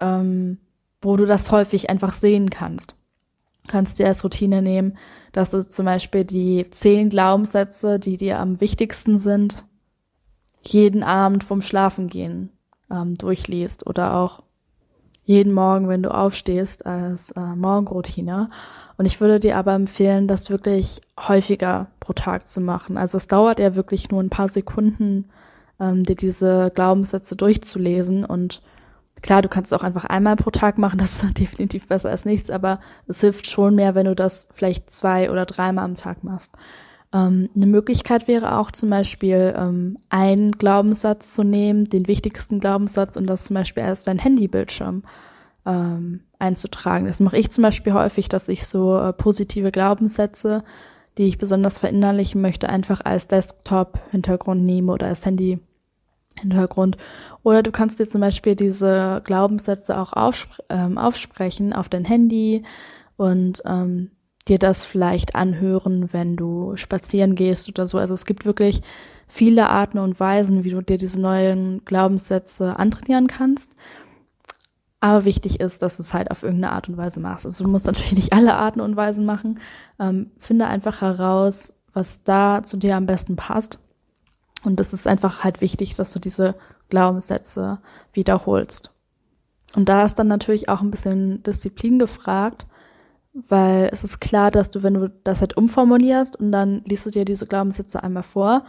ähm, 0.00 0.58
wo 1.02 1.16
du 1.16 1.26
das 1.26 1.50
häufig 1.50 1.90
einfach 1.90 2.14
sehen 2.14 2.48
kannst. 2.48 2.94
Du 3.64 3.72
kannst 3.72 3.98
dir 3.98 4.06
als 4.06 4.24
Routine 4.24 4.62
nehmen, 4.62 4.96
dass 5.32 5.50
du 5.50 5.66
zum 5.66 5.86
Beispiel 5.86 6.24
die 6.24 6.64
zehn 6.70 7.08
Glaubenssätze, 7.08 7.98
die 7.98 8.16
dir 8.16 8.38
am 8.38 8.60
wichtigsten 8.60 9.18
sind, 9.18 9.64
jeden 10.62 11.02
Abend 11.02 11.44
vom 11.44 11.60
Schlafengehen 11.60 12.50
ähm, 12.90 13.16
durchliest 13.16 13.86
oder 13.86 14.16
auch 14.16 14.43
jeden 15.24 15.52
Morgen, 15.52 15.88
wenn 15.88 16.02
du 16.02 16.14
aufstehst, 16.14 16.86
als 16.86 17.32
äh, 17.32 17.40
Morgenroutine. 17.40 18.50
Und 18.96 19.06
ich 19.06 19.20
würde 19.20 19.40
dir 19.40 19.56
aber 19.56 19.72
empfehlen, 19.74 20.28
das 20.28 20.50
wirklich 20.50 21.00
häufiger 21.18 21.88
pro 22.00 22.12
Tag 22.12 22.46
zu 22.46 22.60
machen. 22.60 22.96
Also 22.96 23.16
es 23.16 23.26
dauert 23.26 23.58
ja 23.58 23.74
wirklich 23.74 24.10
nur 24.10 24.22
ein 24.22 24.30
paar 24.30 24.48
Sekunden, 24.48 25.26
ähm, 25.80 26.04
dir 26.04 26.16
diese 26.16 26.70
Glaubenssätze 26.74 27.36
durchzulesen. 27.36 28.24
Und 28.24 28.62
klar, 29.22 29.42
du 29.42 29.48
kannst 29.48 29.72
es 29.72 29.78
auch 29.78 29.84
einfach 29.84 30.04
einmal 30.04 30.36
pro 30.36 30.50
Tag 30.50 30.78
machen, 30.78 30.98
das 30.98 31.22
ist 31.22 31.38
definitiv 31.38 31.88
besser 31.88 32.10
als 32.10 32.24
nichts, 32.24 32.50
aber 32.50 32.80
es 33.06 33.20
hilft 33.20 33.48
schon 33.48 33.74
mehr, 33.74 33.94
wenn 33.94 34.06
du 34.06 34.14
das 34.14 34.46
vielleicht 34.52 34.90
zwei 34.90 35.30
oder 35.30 35.46
dreimal 35.46 35.84
am 35.84 35.96
Tag 35.96 36.22
machst. 36.22 36.52
Ähm, 37.14 37.48
eine 37.54 37.66
Möglichkeit 37.66 38.26
wäre 38.26 38.58
auch 38.58 38.72
zum 38.72 38.90
Beispiel, 38.90 39.54
ähm, 39.56 39.98
einen 40.08 40.52
Glaubenssatz 40.52 41.32
zu 41.32 41.44
nehmen, 41.44 41.84
den 41.84 42.08
wichtigsten 42.08 42.58
Glaubenssatz, 42.58 43.16
und 43.16 43.28
das 43.28 43.44
zum 43.44 43.54
Beispiel 43.54 43.84
als 43.84 44.02
dein 44.02 44.18
Handybildschirm 44.18 45.04
ähm, 45.64 46.20
einzutragen. 46.40 47.06
Das 47.06 47.20
mache 47.20 47.38
ich 47.38 47.50
zum 47.50 47.62
Beispiel 47.62 47.94
häufig, 47.94 48.28
dass 48.28 48.48
ich 48.48 48.66
so 48.66 48.98
äh, 48.98 49.12
positive 49.12 49.70
Glaubenssätze, 49.70 50.64
die 51.16 51.28
ich 51.28 51.38
besonders 51.38 51.78
verinnerlichen 51.78 52.40
möchte, 52.40 52.68
einfach 52.68 53.00
als 53.04 53.28
Desktop-Hintergrund 53.28 54.64
nehme 54.64 54.92
oder 54.92 55.06
als 55.06 55.24
Handy-Hintergrund. 55.24 56.96
Oder 57.44 57.62
du 57.62 57.70
kannst 57.70 58.00
dir 58.00 58.06
zum 58.06 58.20
Beispiel 58.20 58.56
diese 58.56 59.22
Glaubenssätze 59.24 59.96
auch 59.96 60.12
aufspr 60.12 60.64
ähm, 60.68 60.98
aufsprechen 60.98 61.72
auf 61.72 61.88
dein 61.88 62.04
Handy 62.04 62.64
und 63.16 63.62
ähm, 63.64 64.10
dir 64.48 64.58
das 64.58 64.84
vielleicht 64.84 65.34
anhören, 65.34 66.12
wenn 66.12 66.36
du 66.36 66.76
spazieren 66.76 67.34
gehst 67.34 67.68
oder 67.68 67.86
so. 67.86 67.98
Also 67.98 68.14
es 68.14 68.26
gibt 68.26 68.44
wirklich 68.44 68.82
viele 69.26 69.68
Arten 69.70 69.98
und 69.98 70.20
Weisen, 70.20 70.64
wie 70.64 70.70
du 70.70 70.82
dir 70.82 70.98
diese 70.98 71.20
neuen 71.20 71.84
Glaubenssätze 71.84 72.78
antrainieren 72.78 73.26
kannst. 73.26 73.74
Aber 75.00 75.24
wichtig 75.24 75.60
ist, 75.60 75.82
dass 75.82 75.96
du 75.96 76.02
es 76.02 76.14
halt 76.14 76.30
auf 76.30 76.42
irgendeine 76.42 76.72
Art 76.72 76.88
und 76.88 76.96
Weise 76.96 77.20
machst. 77.20 77.44
Also 77.44 77.64
du 77.64 77.70
musst 77.70 77.86
natürlich 77.86 78.14
nicht 78.14 78.32
alle 78.32 78.54
Arten 78.54 78.80
und 78.80 78.96
Weisen 78.96 79.26
machen. 79.26 79.60
Ähm, 79.98 80.30
finde 80.38 80.66
einfach 80.66 81.00
heraus, 81.00 81.74
was 81.92 82.22
da 82.22 82.62
zu 82.62 82.76
dir 82.76 82.96
am 82.96 83.06
besten 83.06 83.36
passt. 83.36 83.78
Und 84.64 84.80
es 84.80 84.92
ist 84.92 85.06
einfach 85.06 85.44
halt 85.44 85.60
wichtig, 85.60 85.94
dass 85.94 86.12
du 86.12 86.18
diese 86.18 86.54
Glaubenssätze 86.88 87.80
wiederholst. 88.12 88.92
Und 89.76 89.88
da 89.88 90.04
ist 90.04 90.14
dann 90.14 90.28
natürlich 90.28 90.68
auch 90.68 90.80
ein 90.80 90.90
bisschen 90.90 91.42
Disziplin 91.42 91.98
gefragt, 91.98 92.66
weil 93.34 93.88
es 93.92 94.04
ist 94.04 94.20
klar, 94.20 94.50
dass 94.50 94.70
du, 94.70 94.82
wenn 94.82 94.94
du 94.94 95.10
das 95.24 95.40
halt 95.40 95.56
umformulierst 95.56 96.38
und 96.38 96.52
dann 96.52 96.82
liest 96.86 97.04
du 97.04 97.10
dir 97.10 97.24
diese 97.24 97.46
Glaubenssätze 97.46 98.02
einmal 98.02 98.22
vor 98.22 98.64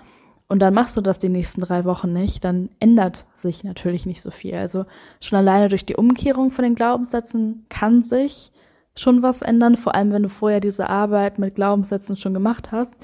und 0.48 0.60
dann 0.60 0.74
machst 0.74 0.98
du 0.98 1.02
das 1.02 1.20
die 1.20 1.30
nächsten 1.30 1.62
drei 1.62 1.86
Wochen 1.86 2.12
nicht, 2.12 2.44
dann 2.44 2.70
ändert 2.80 3.26
sich 3.34 3.64
natürlich 3.64 4.06
nicht 4.06 4.22
so 4.22 4.32
viel. 4.32 4.56
Also 4.56 4.86
schon 5.22 5.38
alleine 5.38 5.70
durch 5.70 5.86
die 5.86 5.96
Umkehrung 5.96 6.52
von 6.52 6.64
den 6.64 6.76
Glaubenssätzen 6.76 7.66
kann 7.70 8.02
sich 8.02 8.52
schon 8.96 9.22
was 9.22 9.42
ändern, 9.42 9.76
vor 9.76 9.94
allem 9.94 10.12
wenn 10.12 10.24
du 10.24 10.30
vorher 10.30 10.60
diese 10.60 10.90
Arbeit 10.90 11.38
mit 11.38 11.56
Glaubenssätzen 11.56 12.16
schon 12.16 12.34
gemacht 12.34 12.72
hast. 12.72 12.96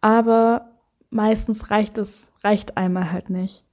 Aber 0.00 0.70
meistens 1.10 1.70
reicht 1.70 1.96
es, 1.96 2.32
reicht 2.42 2.76
einmal 2.76 3.12
halt 3.12 3.30
nicht. 3.30 3.64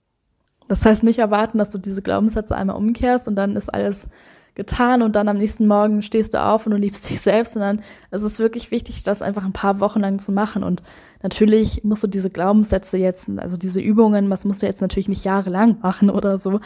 Das 0.68 0.86
heißt 0.86 1.04
nicht 1.04 1.20
erwarten, 1.20 1.58
dass 1.58 1.72
du 1.72 1.80
diese 1.80 2.02
Glaubenssätze 2.02 2.56
einmal 2.56 2.76
umkehrst 2.76 3.28
und 3.28 3.36
dann 3.36 3.56
ist 3.56 3.74
alles 3.74 4.10
getan 4.56 5.02
und 5.02 5.16
dann 5.16 5.30
am 5.30 5.38
nächsten 5.38 5.66
Morgen 5.66 6.02
stehst 6.02 6.34
du 6.34 6.44
auf 6.44 6.66
und 6.66 6.72
du 6.72 6.78
liebst 6.78 7.10
dich 7.10 7.22
selbst, 7.22 7.54
sondern 7.54 7.82
es 8.10 8.24
ist 8.24 8.40
wirklich 8.40 8.72
wichtig, 8.72 9.04
das 9.04 9.22
einfach 9.22 9.46
ein 9.46 9.54
paar 9.54 9.80
Wochen 9.80 10.02
lang 10.02 10.20
zu 10.20 10.32
machen. 10.32 10.64
Und 10.64 10.84
natürlich 11.24 11.84
musst 11.84 12.04
du 12.04 12.08
diese 12.08 12.30
Glaubenssätze 12.30 12.98
jetzt, 12.98 13.30
also 13.38 13.58
diese 13.58 13.80
Übungen, 13.80 14.30
was 14.30 14.46
musst 14.46 14.62
du 14.62 14.66
jetzt 14.66 14.82
natürlich 14.82 15.10
nicht 15.10 15.24
jahrelang 15.24 15.78
machen 15.82 16.10
oder 16.10 16.38
so. 16.38 16.60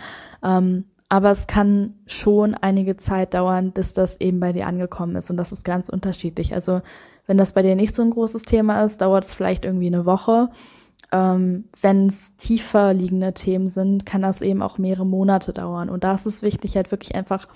Ähm, 0.44 0.86
aber 1.10 1.30
es 1.30 1.46
kann 1.46 1.94
schon 2.08 2.56
einige 2.56 2.98
Zeit 2.98 3.36
dauern, 3.36 3.72
bis 3.72 3.94
das 3.94 4.20
eben 4.20 4.40
bei 4.40 4.52
dir 4.52 4.66
angekommen 4.66 5.16
ist. 5.16 5.30
Und 5.30 5.38
das 5.38 5.52
ist 5.52 5.64
ganz 5.64 5.90
unterschiedlich. 5.90 6.56
Also 6.56 6.82
wenn 7.28 7.38
das 7.38 7.54
bei 7.54 7.62
dir 7.62 7.76
nicht 7.76 7.96
so 7.96 8.02
ein 8.02 8.10
großes 8.10 8.44
Thema 8.44 8.84
ist, 8.84 9.02
dauert 9.02 9.26
es 9.26 9.34
vielleicht 9.34 9.66
irgendwie 9.66 9.88
eine 9.88 10.06
Woche. 10.06 10.50
Ähm, 11.12 11.66
Wenn 11.82 12.08
es 12.08 12.36
tiefer 12.36 12.94
liegende 12.94 13.34
Themen 13.34 13.70
sind, 13.70 14.06
kann 14.06 14.22
das 14.22 14.42
eben 14.42 14.62
auch 14.62 14.78
mehrere 14.78 15.06
Monate 15.06 15.54
dauern. 15.54 15.90
Und 15.90 16.04
da 16.04 16.14
ist 16.14 16.26
es 16.26 16.42
wichtig, 16.42 16.76
halt 16.76 16.92
wirklich 16.92 17.16
einfach 17.16 17.48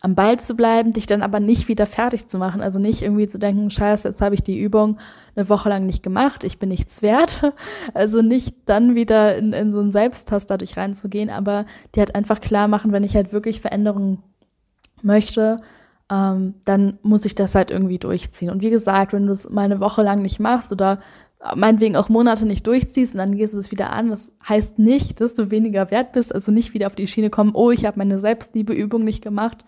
am 0.00 0.14
Ball 0.14 0.38
zu 0.38 0.54
bleiben, 0.54 0.92
dich 0.92 1.06
dann 1.06 1.22
aber 1.22 1.40
nicht 1.40 1.66
wieder 1.68 1.86
fertig 1.86 2.28
zu 2.28 2.38
machen. 2.38 2.60
Also 2.60 2.78
nicht 2.78 3.02
irgendwie 3.02 3.26
zu 3.26 3.38
denken, 3.38 3.70
scheiße, 3.70 4.08
jetzt 4.08 4.20
habe 4.20 4.34
ich 4.34 4.42
die 4.42 4.58
Übung 4.58 4.98
eine 5.34 5.48
Woche 5.48 5.68
lang 5.68 5.86
nicht 5.86 6.02
gemacht, 6.02 6.44
ich 6.44 6.58
bin 6.58 6.68
nichts 6.68 7.02
wert. 7.02 7.52
Also 7.94 8.22
nicht 8.22 8.54
dann 8.66 8.94
wieder 8.94 9.36
in, 9.36 9.52
in 9.52 9.72
so 9.72 9.80
einen 9.80 9.92
Selbsttast 9.92 10.50
dadurch 10.50 10.76
reinzugehen, 10.76 11.30
aber 11.30 11.64
die 11.94 12.00
halt 12.00 12.14
einfach 12.14 12.40
klar 12.40 12.68
machen, 12.68 12.92
wenn 12.92 13.02
ich 13.02 13.16
halt 13.16 13.32
wirklich 13.32 13.60
Veränderungen 13.60 14.22
möchte, 15.02 15.60
ähm, 16.10 16.54
dann 16.64 16.98
muss 17.02 17.24
ich 17.24 17.34
das 17.34 17.54
halt 17.54 17.70
irgendwie 17.70 17.98
durchziehen. 17.98 18.50
Und 18.50 18.62
wie 18.62 18.70
gesagt, 18.70 19.12
wenn 19.12 19.26
du 19.26 19.32
es 19.32 19.48
mal 19.48 19.62
eine 19.62 19.80
Woche 19.80 20.02
lang 20.02 20.22
nicht 20.22 20.38
machst 20.38 20.72
oder 20.72 20.98
meinetwegen 21.54 21.96
auch 21.96 22.08
Monate 22.08 22.46
nicht 22.46 22.66
durchziehst 22.66 23.14
und 23.14 23.18
dann 23.18 23.36
gehst 23.36 23.54
du 23.54 23.58
es 23.58 23.70
wieder 23.70 23.90
an, 23.90 24.10
das 24.10 24.32
heißt 24.48 24.78
nicht, 24.78 25.20
dass 25.20 25.34
du 25.34 25.50
weniger 25.50 25.90
wert 25.90 26.12
bist, 26.12 26.34
also 26.34 26.50
nicht 26.50 26.74
wieder 26.74 26.88
auf 26.88 26.96
die 26.96 27.06
Schiene 27.06 27.30
kommen, 27.30 27.52
oh, 27.54 27.70
ich 27.70 27.84
habe 27.84 27.98
meine 27.98 28.18
Selbstliebeübung 28.18 29.04
nicht 29.04 29.22
gemacht, 29.22 29.64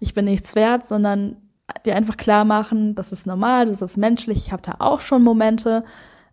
ich 0.00 0.14
bin 0.14 0.24
nichts 0.24 0.54
wert, 0.54 0.84
sondern 0.84 1.36
dir 1.86 1.94
einfach 1.96 2.16
klar 2.16 2.44
machen, 2.44 2.94
das 2.94 3.12
ist 3.12 3.26
normal, 3.26 3.66
das 3.66 3.80
ist 3.80 3.96
menschlich, 3.96 4.38
ich 4.38 4.52
habe 4.52 4.62
da 4.62 4.76
auch 4.80 5.00
schon 5.00 5.22
Momente, 5.22 5.84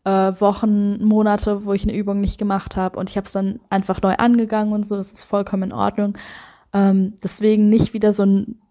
äh, 0.04 0.10
Wochen, 0.10 1.04
Monate, 1.04 1.64
wo 1.66 1.74
ich 1.74 1.84
eine 1.84 1.96
Übung 1.96 2.20
nicht 2.20 2.40
gemacht 2.40 2.76
habe 2.76 2.98
und 2.98 3.10
ich 3.10 3.18
habe 3.18 3.26
es 3.26 3.32
dann 3.32 3.60
einfach 3.70 4.02
neu 4.02 4.16
angegangen 4.16 4.74
und 4.74 4.84
so, 4.86 4.96
das 4.98 5.14
ist 5.14 5.24
vollkommen 5.24 5.64
in 5.64 5.74
Ordnung. 5.74 6.18
Ähm, 6.74 7.16
deswegen 7.24 7.70
nicht 7.70 7.94
wieder 7.94 8.14
so 8.14 8.24
einen 8.24 8.62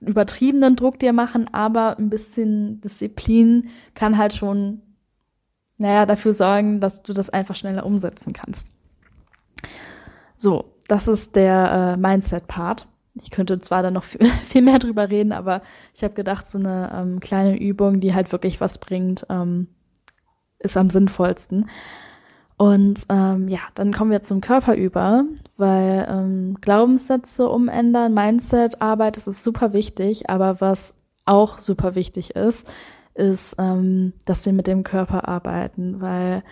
übertriebenen 0.00 0.76
Druck 0.76 0.98
dir 0.98 1.12
machen, 1.12 1.52
aber 1.52 1.98
ein 1.98 2.10
bisschen 2.10 2.80
Disziplin 2.80 3.70
kann 3.94 4.18
halt 4.18 4.34
schon 4.34 4.82
naja, 5.78 6.06
dafür 6.06 6.34
sorgen, 6.34 6.80
dass 6.80 7.02
du 7.02 7.12
das 7.12 7.30
einfach 7.30 7.54
schneller 7.54 7.86
umsetzen 7.86 8.32
kannst. 8.32 8.68
So, 10.36 10.72
das 10.88 11.08
ist 11.08 11.36
der 11.36 11.94
äh, 11.94 11.96
Mindset-Part. 11.96 12.86
Ich 13.14 13.30
könnte 13.30 13.58
zwar 13.60 13.82
da 13.82 13.90
noch 13.90 14.04
viel, 14.04 14.24
viel, 14.46 14.62
mehr 14.62 14.78
drüber 14.78 15.08
reden, 15.08 15.32
aber 15.32 15.62
ich 15.94 16.04
habe 16.04 16.14
gedacht, 16.14 16.46
so 16.46 16.58
eine 16.58 16.90
ähm, 16.94 17.20
kleine 17.20 17.58
Übung, 17.58 18.00
die 18.00 18.14
halt 18.14 18.32
wirklich 18.32 18.60
was 18.60 18.78
bringt, 18.78 19.26
ähm, 19.30 19.68
ist 20.58 20.76
am 20.76 20.90
sinnvollsten. 20.90 21.68
Und 22.56 23.04
ähm, 23.08 23.46
ja, 23.46 23.60
dann 23.74 23.92
kommen 23.92 24.10
wir 24.10 24.22
zum 24.22 24.40
Körper 24.40 24.74
über, 24.74 25.24
weil 25.56 26.08
ähm, 26.10 26.56
Glaubenssätze 26.60 27.48
umändern, 27.48 28.12
Mindset-Arbeit, 28.12 29.16
das 29.16 29.28
ist 29.28 29.44
super 29.44 29.72
wichtig, 29.72 30.28
aber 30.28 30.60
was 30.60 30.94
auch 31.24 31.58
super 31.58 31.94
wichtig 31.94 32.34
ist, 32.34 32.66
ist, 33.18 33.56
ähm, 33.58 34.12
dass 34.24 34.46
wir 34.46 34.52
mit 34.52 34.66
dem 34.66 34.84
Körper 34.84 35.28
arbeiten, 35.28 36.00
weil 36.00 36.42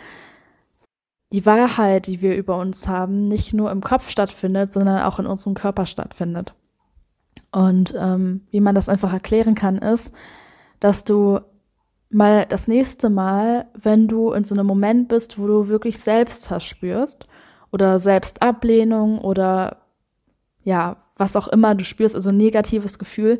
die 1.33 1.47
Wahrheit, 1.47 2.07
die 2.07 2.23
wir 2.23 2.37
über 2.37 2.59
uns 2.59 2.87
haben, 2.87 3.25
nicht 3.25 3.53
nur 3.53 3.71
im 3.71 3.81
Kopf 3.81 4.11
stattfindet, 4.11 4.73
sondern 4.73 5.03
auch 5.03 5.19
in 5.19 5.27
unserem 5.27 5.55
Körper 5.55 5.87
stattfindet. 5.87 6.55
Und 7.53 7.95
ähm, 7.99 8.43
wie 8.51 8.61
man 8.61 8.75
das 8.75 8.89
einfach 8.89 9.13
erklären 9.13 9.55
kann, 9.55 9.79
ist, 9.79 10.15
dass 10.81 11.05
du 11.05 11.41
mal 12.11 12.47
das 12.47 12.69
nächste 12.69 13.11
Mal, 13.11 13.67
wenn 13.75 14.09
du 14.09 14.33
in 14.33 14.45
so 14.45 14.55
einem 14.55 14.67
Moment 14.67 15.09
bist, 15.09 15.39
wo 15.39 15.47
du 15.47 15.69
wirklich 15.69 15.99
Selbsthass 15.99 16.65
spürst 16.65 17.27
oder 17.73 17.99
Selbstablehnung 17.99 19.19
oder 19.19 19.79
ja, 20.63 20.97
was 21.17 21.37
auch 21.37 21.49
immer 21.49 21.75
du 21.75 21.85
spürst, 21.85 22.15
also 22.15 22.33
negatives 22.33 22.99
Gefühl, 22.99 23.39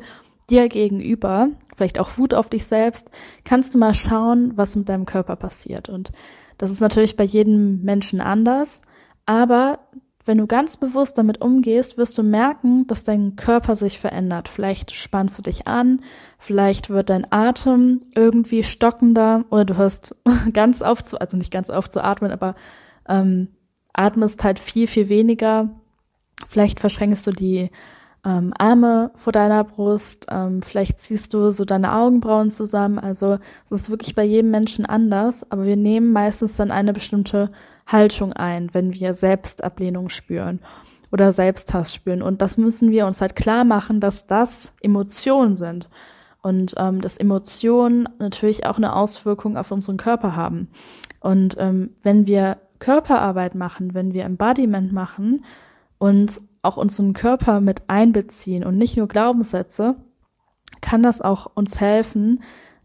dir 0.49 0.69
gegenüber, 0.69 1.49
vielleicht 1.75 1.99
auch 1.99 2.17
Wut 2.17 2.33
auf 2.33 2.49
dich 2.49 2.65
selbst, 2.65 3.11
kannst 3.43 3.73
du 3.73 3.77
mal 3.77 3.93
schauen, 3.93 4.53
was 4.55 4.75
mit 4.75 4.89
deinem 4.89 5.05
Körper 5.05 5.35
passiert. 5.35 5.89
Und 5.89 6.11
das 6.57 6.71
ist 6.71 6.81
natürlich 6.81 7.17
bei 7.17 7.23
jedem 7.23 7.83
Menschen 7.83 8.21
anders, 8.21 8.81
aber 9.25 9.79
wenn 10.27 10.37
du 10.37 10.45
ganz 10.45 10.75
bewusst 10.75 11.17
damit 11.17 11.41
umgehst, 11.41 11.97
wirst 11.97 12.17
du 12.17 12.23
merken, 12.23 12.85
dass 12.87 13.05
dein 13.05 13.37
Körper 13.37 13.77
sich 13.77 13.97
verändert. 13.97 14.49
Vielleicht 14.49 14.91
spannst 14.91 15.37
du 15.37 15.41
dich 15.41 15.67
an, 15.67 16.01
vielleicht 16.37 16.89
wird 16.89 17.09
dein 17.09 17.31
Atem 17.31 18.01
irgendwie 18.13 18.63
stockender 18.63 19.45
oder 19.49 19.63
du 19.63 19.77
hörst 19.77 20.15
ganz 20.53 20.81
auf 20.81 21.01
zu, 21.01 21.19
also 21.21 21.37
nicht 21.37 21.51
ganz 21.51 21.69
auf 21.69 21.89
zu 21.89 22.03
atmen, 22.03 22.31
aber 22.31 22.55
ähm, 23.07 23.47
atmest 23.93 24.43
halt 24.43 24.59
viel, 24.59 24.87
viel 24.87 25.07
weniger. 25.07 25.69
Vielleicht 26.49 26.81
verschränkst 26.81 27.25
du 27.25 27.31
die 27.31 27.69
ähm, 28.27 28.53
Arme 28.57 29.11
vor 29.15 29.31
deiner 29.31 29.63
Brust, 29.63 30.25
ähm, 30.29 30.61
vielleicht 30.61 30.99
ziehst 30.99 31.33
du 31.33 31.49
so 31.51 31.63
deine 31.63 31.93
Augenbrauen 31.93 32.51
zusammen. 32.51 32.99
Also 32.99 33.37
es 33.65 33.83
ist 33.83 33.89
wirklich 33.89 34.15
bei 34.15 34.25
jedem 34.25 34.51
Menschen 34.51 34.85
anders, 34.85 35.49
aber 35.49 35.63
wir 35.63 35.77
nehmen 35.77 36.11
meistens 36.11 36.57
dann 36.57 36.69
eine 36.69 36.91
bestimmte 36.91 37.51
Haltung 37.85 38.33
ein, 38.33 38.73
wenn 38.73 38.93
wir 38.93 39.13
Selbstablehnung 39.13 40.09
spüren 40.09 40.59
oder 41.09 41.31
Selbsthass 41.31 41.95
spüren. 41.95 42.21
Und 42.21 42.41
das 42.41 42.57
müssen 42.57 42.91
wir 42.91 43.07
uns 43.07 43.21
halt 43.21 43.37
klar 43.37 43.63
machen, 43.63 44.01
dass 44.01 44.27
das 44.27 44.73
Emotionen 44.81 45.55
sind. 45.55 45.89
Und 46.41 46.75
ähm, 46.77 47.01
dass 47.01 47.17
Emotionen 47.17 48.09
natürlich 48.19 48.65
auch 48.65 48.77
eine 48.77 48.95
Auswirkung 48.95 49.57
auf 49.57 49.71
unseren 49.71 49.97
Körper 49.97 50.35
haben. 50.35 50.67
Und 51.21 51.55
ähm, 51.59 51.91
wenn 52.03 52.27
wir 52.27 52.57
Körperarbeit 52.79 53.55
machen, 53.55 53.93
wenn 53.93 54.13
wir 54.13 54.25
Embodiment 54.25 54.91
machen 54.91 55.45
und 55.97 56.41
auch 56.67 56.77
unseren 56.77 57.13
Körper 57.13 57.61
mit 57.61 57.83
einbeziehen 57.87 58.63
und 58.63 58.77
nicht 58.77 58.97
nur 58.97 59.07
Glaubenssätze, 59.07 59.95
kann 60.81 61.01
das 61.01 61.21
auch 61.21 61.49
uns 61.55 61.79
helfen, 61.79 62.43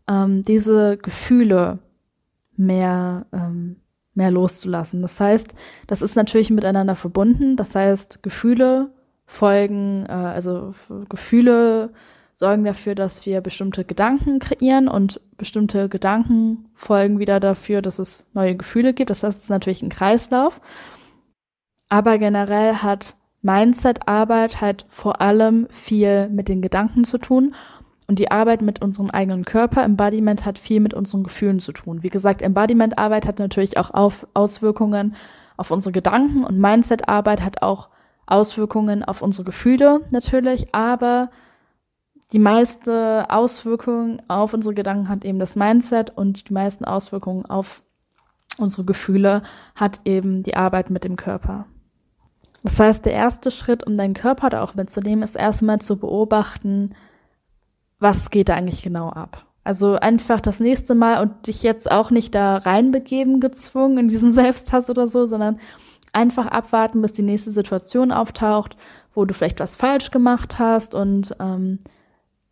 ähm, 0.09 0.43
diese 0.43 0.97
Gefühle 0.97 1.81
mehr, 2.57 3.27
ähm, 3.33 3.77
mehr 4.15 4.31
loszulassen. 4.31 5.03
Das 5.03 5.19
heißt, 5.21 5.55
das 5.87 6.03
ist 6.03 6.17
natürlich 6.17 6.51
miteinander 6.51 6.95
verbunden. 6.95 7.57
Das 7.57 7.75
heißt, 7.75 8.23
Gefühle 8.23 8.93
folgen, 9.27 10.07
äh, 10.09 10.13
also 10.13 10.75
Gefühle 11.09 11.91
sorgen 12.33 12.65
dafür, 12.65 12.95
dass 12.95 13.27
wir 13.27 13.41
bestimmte 13.41 13.85
Gedanken 13.85 14.39
kreieren 14.39 14.89
und 14.89 15.21
bestimmte 15.37 15.89
Gedanken 15.89 16.69
folgen 16.75 17.19
wieder 17.19 17.41
dafür, 17.41 17.83
dass 17.83 17.99
es 17.99 18.27
neue 18.33 18.57
Gefühle 18.57 18.95
gibt. 18.95 19.11
Das 19.11 19.23
heißt, 19.23 19.39
es 19.39 19.45
ist 19.45 19.51
natürlich 19.51 19.83
ein 19.83 19.91
Kreislauf. 19.91 20.61
Aber 21.89 22.17
generell 22.17 22.77
hat 22.77 23.17
Mindset-Arbeit 23.43 24.61
hat 24.61 24.87
vor 24.89 25.21
allem 25.21 25.67
viel 25.71 26.29
mit 26.29 26.49
den 26.49 26.63
Gedanken 26.63 27.05
zu 27.05 27.19
tun 27.19 27.55
und 28.09 28.19
die 28.19 28.31
Arbeit 28.31 28.63
mit 28.63 28.83
unserem 28.83 29.11
eigenen 29.11 29.45
Körper, 29.45 29.83
Embodiment 29.83 30.45
hat 30.45 30.59
viel 30.59 30.81
mit 30.81 30.95
unseren 30.95 31.25
Gefühlen 31.25 31.61
zu 31.61 31.73
tun. 31.73 32.03
Wie 32.03 32.09
gesagt, 32.09 32.43
Embodiment-Arbeit 32.43 33.27
hat 33.27 33.39
natürlich 33.39 33.79
auch 33.79 33.91
auf 33.91 34.27
Auswirkungen 34.35 35.15
auf 35.57 35.71
unsere 35.71 35.93
Gedanken 35.93 36.45
und 36.45 36.59
Mindset-Arbeit 36.59 37.43
hat 37.43 37.63
auch 37.63 37.89
Auswirkungen 38.27 39.05
auf 39.05 39.23
unsere 39.23 39.45
Gefühle 39.45 40.01
natürlich, 40.11 40.75
aber 40.75 41.31
die 42.33 42.39
meiste 42.39 43.27
Auswirkung 43.29 44.23
auf 44.29 44.55
unsere 44.55 44.75
Gedanken 44.75 45.09
hat 45.09 45.25
eben 45.25 45.39
das 45.39 45.57
Mindset 45.57 46.17
und 46.17 46.49
die 46.49 46.55
meisten 46.55 46.85
Auswirkungen 46.85 47.45
auf 47.47 47.83
unsere 48.57 48.85
Gefühle 48.85 49.43
hat 49.75 50.01
eben 50.05 50.43
die 50.43 50.57
Arbeit 50.57 50.91
mit 50.91 51.05
dem 51.05 51.17
Körper. 51.17 51.67
Das 52.63 52.79
heißt, 52.79 53.05
der 53.05 53.13
erste 53.13 53.51
Schritt, 53.51 53.87
um 53.87 53.97
deinen 53.97 54.15
Körper 54.15 54.51
da 54.51 54.63
auch 54.63 54.75
mitzunehmen, 54.75 55.25
ist 55.25 55.37
erstmal 55.37 55.81
zu 55.81 55.97
beobachten, 55.97 56.95
was 57.99 58.31
geht 58.31 58.49
da 58.49 58.55
eigentlich 58.55 58.83
genau 58.83 59.09
ab. 59.09 59.47
Also 59.65 59.95
einfach 59.95 60.41
das 60.41 60.61
nächste 60.61 60.95
Mal 60.95 61.23
und 61.23 61.47
dich 61.47 61.63
jetzt 61.63 61.91
auch 61.91 62.11
nicht 62.11 62.35
da 62.35 62.57
reinbegeben 62.57 63.41
gezwungen 63.41 63.99
in 63.99 64.09
diesen 64.09 64.33
Selbsthass 64.33 64.91
oder 64.91 65.07
so, 65.09 65.27
sondern 65.27 65.59
einfach 66.13 66.47
abwarten, 66.47 67.01
bis 67.01 67.13
die 67.13 67.23
nächste 67.23 67.51
Situation 67.51 68.13
auftaucht, 68.13 68.77
wo 69.11 69.25
du 69.25 69.35
vielleicht 69.35 69.61
was 69.61 69.77
falsch 69.77 70.11
gemacht 70.11 70.59
hast 70.59 70.95
und 70.95 71.35
ähm, 71.41 71.79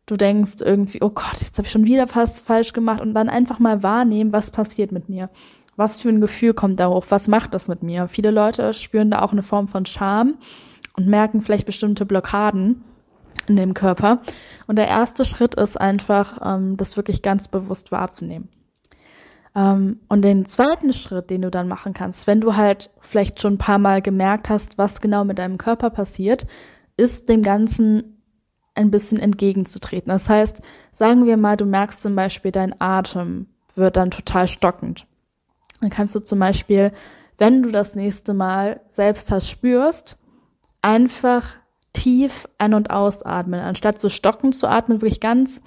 du 0.06 0.16
denkst 0.16 0.56
irgendwie, 0.60 1.02
oh 1.02 1.10
Gott, 1.10 1.40
jetzt 1.40 1.58
habe 1.58 1.66
ich 1.66 1.72
schon 1.72 1.84
wieder 1.84 2.06
was 2.14 2.40
falsch 2.40 2.72
gemacht 2.72 3.00
und 3.00 3.14
dann 3.14 3.28
einfach 3.28 3.58
mal 3.58 3.82
wahrnehmen, 3.82 4.32
was 4.32 4.50
passiert 4.50 4.92
mit 4.92 5.08
mir. 5.08 5.30
Was 5.76 6.00
für 6.00 6.08
ein 6.08 6.20
Gefühl 6.20 6.54
kommt 6.54 6.80
da 6.80 6.88
hoch? 6.88 7.06
Was 7.08 7.28
macht 7.28 7.54
das 7.54 7.68
mit 7.68 7.82
mir? 7.82 8.08
Viele 8.08 8.30
Leute 8.30 8.74
spüren 8.74 9.10
da 9.10 9.22
auch 9.22 9.32
eine 9.32 9.42
Form 9.42 9.68
von 9.68 9.86
Scham 9.86 10.38
und 10.96 11.06
merken 11.06 11.40
vielleicht 11.40 11.66
bestimmte 11.66 12.04
Blockaden 12.04 12.84
in 13.46 13.56
dem 13.56 13.74
Körper. 13.74 14.20
Und 14.66 14.76
der 14.76 14.88
erste 14.88 15.24
Schritt 15.24 15.54
ist 15.54 15.80
einfach, 15.80 16.38
ähm, 16.44 16.76
das 16.76 16.96
wirklich 16.96 17.22
ganz 17.22 17.48
bewusst 17.48 17.92
wahrzunehmen. 17.92 18.48
Ähm, 19.54 20.00
und 20.08 20.22
den 20.22 20.46
zweiten 20.46 20.92
Schritt, 20.92 21.30
den 21.30 21.42
du 21.42 21.50
dann 21.50 21.68
machen 21.68 21.92
kannst, 21.92 22.26
wenn 22.26 22.40
du 22.40 22.56
halt 22.56 22.90
vielleicht 23.00 23.40
schon 23.40 23.54
ein 23.54 23.58
paar 23.58 23.78
Mal 23.78 24.02
gemerkt 24.02 24.48
hast, 24.48 24.78
was 24.78 25.00
genau 25.00 25.24
mit 25.24 25.38
deinem 25.38 25.58
Körper 25.58 25.90
passiert, 25.90 26.46
ist 26.96 27.28
dem 27.28 27.42
Ganzen 27.42 28.22
ein 28.74 28.90
bisschen 28.90 29.18
entgegenzutreten. 29.18 30.10
Das 30.10 30.28
heißt, 30.28 30.62
sagen 30.92 31.26
wir 31.26 31.36
mal, 31.36 31.56
du 31.56 31.66
merkst 31.66 32.02
zum 32.02 32.14
Beispiel, 32.14 32.52
dein 32.52 32.80
Atem 32.80 33.46
wird 33.74 33.96
dann 33.96 34.10
total 34.10 34.46
stockend. 34.48 35.06
Dann 35.80 35.90
kannst 35.90 36.14
du 36.14 36.20
zum 36.20 36.38
Beispiel, 36.38 36.92
wenn 37.38 37.62
du 37.62 37.70
das 37.70 37.94
nächste 37.94 38.34
Mal 38.34 38.80
selbst 38.88 39.30
das 39.30 39.48
spürst, 39.48 40.18
einfach 40.82 41.46
tief 41.92 42.46
ein- 42.58 42.74
und 42.74 42.90
ausatmen. 42.90 43.60
Anstatt 43.60 44.00
so 44.00 44.08
stockend 44.08 44.54
zu 44.54 44.68
atmen, 44.68 45.00
wirklich 45.00 45.20
ganz 45.20 45.62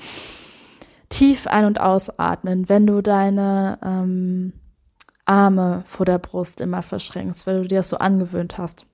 tief 1.10 1.48
ein- 1.48 1.66
und 1.66 1.80
ausatmen. 1.80 2.70
Wenn 2.70 2.88
du 2.88 3.02
deine 3.02 3.80
ähm, 3.84 4.54
Arme 5.26 5.84
vor 5.88 6.06
der 6.06 6.20
Brust 6.20 6.62
immer 6.62 6.82
verschränkst, 6.82 7.48
weil 7.48 7.62
du 7.62 7.68
dir 7.68 7.80
das 7.80 7.90
so 7.90 7.98
angewöhnt 7.98 8.58
hast, 8.58 8.86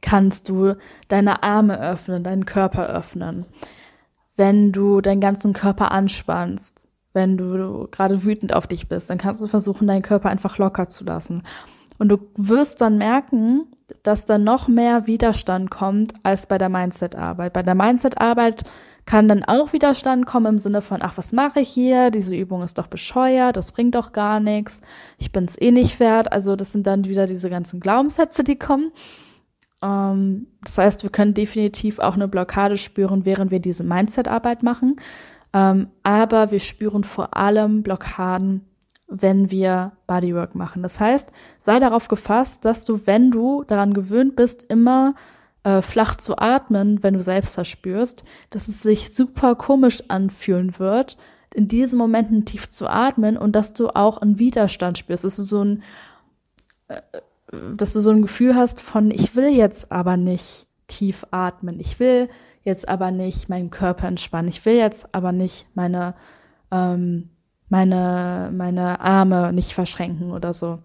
kannst 0.00 0.48
du 0.48 0.74
deine 1.08 1.42
Arme 1.42 1.80
öffnen, 1.80 2.24
deinen 2.24 2.46
Körper 2.46 2.86
öffnen. 2.86 3.46
Wenn 4.36 4.72
du 4.72 5.00
deinen 5.00 5.20
ganzen 5.20 5.52
Körper 5.52 5.92
anspannst, 5.92 6.88
wenn 7.16 7.38
du 7.38 7.88
gerade 7.90 8.24
wütend 8.24 8.54
auf 8.54 8.66
dich 8.66 8.88
bist, 8.88 9.08
dann 9.08 9.16
kannst 9.16 9.42
du 9.42 9.48
versuchen, 9.48 9.88
deinen 9.88 10.02
Körper 10.02 10.28
einfach 10.28 10.58
locker 10.58 10.88
zu 10.88 11.02
lassen. 11.02 11.42
Und 11.98 12.10
du 12.10 12.18
wirst 12.36 12.82
dann 12.82 12.98
merken, 12.98 13.64
dass 14.02 14.26
da 14.26 14.36
noch 14.36 14.68
mehr 14.68 15.06
Widerstand 15.06 15.70
kommt 15.70 16.12
als 16.22 16.46
bei 16.46 16.58
der 16.58 16.68
Mindset-Arbeit. 16.68 17.54
Bei 17.54 17.62
der 17.62 17.74
Mindset-Arbeit 17.74 18.64
kann 19.06 19.28
dann 19.28 19.44
auch 19.44 19.72
Widerstand 19.72 20.26
kommen 20.26 20.54
im 20.54 20.58
Sinne 20.58 20.82
von, 20.82 21.00
ach, 21.00 21.16
was 21.16 21.32
mache 21.32 21.60
ich 21.60 21.70
hier? 21.70 22.10
Diese 22.10 22.36
Übung 22.36 22.62
ist 22.62 22.76
doch 22.76 22.88
bescheuert, 22.88 23.56
das 23.56 23.72
bringt 23.72 23.94
doch 23.94 24.12
gar 24.12 24.38
nichts, 24.38 24.82
ich 25.16 25.32
bin 25.32 25.44
es 25.44 25.58
eh 25.58 25.70
nicht 25.70 25.98
wert. 26.00 26.32
Also 26.32 26.54
das 26.54 26.72
sind 26.72 26.86
dann 26.86 27.06
wieder 27.06 27.26
diese 27.26 27.48
ganzen 27.48 27.80
Glaubenssätze, 27.80 28.44
die 28.44 28.58
kommen. 28.58 28.92
Ähm, 29.82 30.48
das 30.62 30.76
heißt, 30.76 31.02
wir 31.02 31.10
können 31.10 31.32
definitiv 31.32 31.98
auch 31.98 32.14
eine 32.14 32.28
Blockade 32.28 32.76
spüren, 32.76 33.24
während 33.24 33.50
wir 33.50 33.60
diese 33.60 33.84
Mindset-Arbeit 33.84 34.62
machen. 34.62 34.96
Ähm, 35.56 35.88
aber 36.02 36.50
wir 36.50 36.60
spüren 36.60 37.02
vor 37.02 37.34
allem 37.34 37.82
Blockaden, 37.82 38.66
wenn 39.08 39.50
wir 39.50 39.92
Bodywork 40.06 40.54
machen. 40.54 40.82
Das 40.82 41.00
heißt, 41.00 41.32
sei 41.58 41.78
darauf 41.78 42.08
gefasst, 42.08 42.66
dass 42.66 42.84
du, 42.84 43.06
wenn 43.06 43.30
du 43.30 43.64
daran 43.64 43.94
gewöhnt 43.94 44.36
bist, 44.36 44.64
immer 44.64 45.14
äh, 45.64 45.80
flach 45.80 46.16
zu 46.16 46.36
atmen, 46.36 47.02
wenn 47.02 47.14
du 47.14 47.22
selbst 47.22 47.54
verspürst, 47.54 48.22
dass 48.50 48.68
es 48.68 48.82
sich 48.82 49.14
super 49.14 49.54
komisch 49.54 50.02
anfühlen 50.08 50.78
wird, 50.78 51.16
in 51.54 51.68
diesen 51.68 51.98
Momenten 51.98 52.44
tief 52.44 52.68
zu 52.68 52.86
atmen 52.86 53.38
und 53.38 53.56
dass 53.56 53.72
du 53.72 53.88
auch 53.88 54.18
einen 54.18 54.38
Widerstand 54.38 54.98
spürst, 54.98 55.24
dass 55.24 55.36
du 55.36 55.42
so 55.42 55.64
ein, 55.64 55.82
äh, 56.88 57.00
dass 57.74 57.94
du 57.94 58.00
so 58.00 58.10
ein 58.10 58.20
Gefühl 58.20 58.56
hast 58.56 58.82
von, 58.82 59.10
ich 59.10 59.34
will 59.36 59.48
jetzt 59.48 59.90
aber 59.90 60.18
nicht 60.18 60.66
tief 60.86 61.24
atmen, 61.30 61.80
ich 61.80 61.98
will 61.98 62.28
jetzt 62.66 62.88
aber 62.88 63.10
nicht 63.10 63.48
meinen 63.48 63.70
Körper 63.70 64.08
entspannen, 64.08 64.48
ich 64.48 64.64
will 64.66 64.74
jetzt 64.74 65.14
aber 65.14 65.32
nicht 65.32 65.66
meine 65.74 66.14
ähm, 66.70 67.30
meine, 67.68 68.50
meine 68.52 69.00
Arme 69.00 69.52
nicht 69.52 69.72
verschränken 69.72 70.32
oder 70.32 70.52
so. 70.52 70.78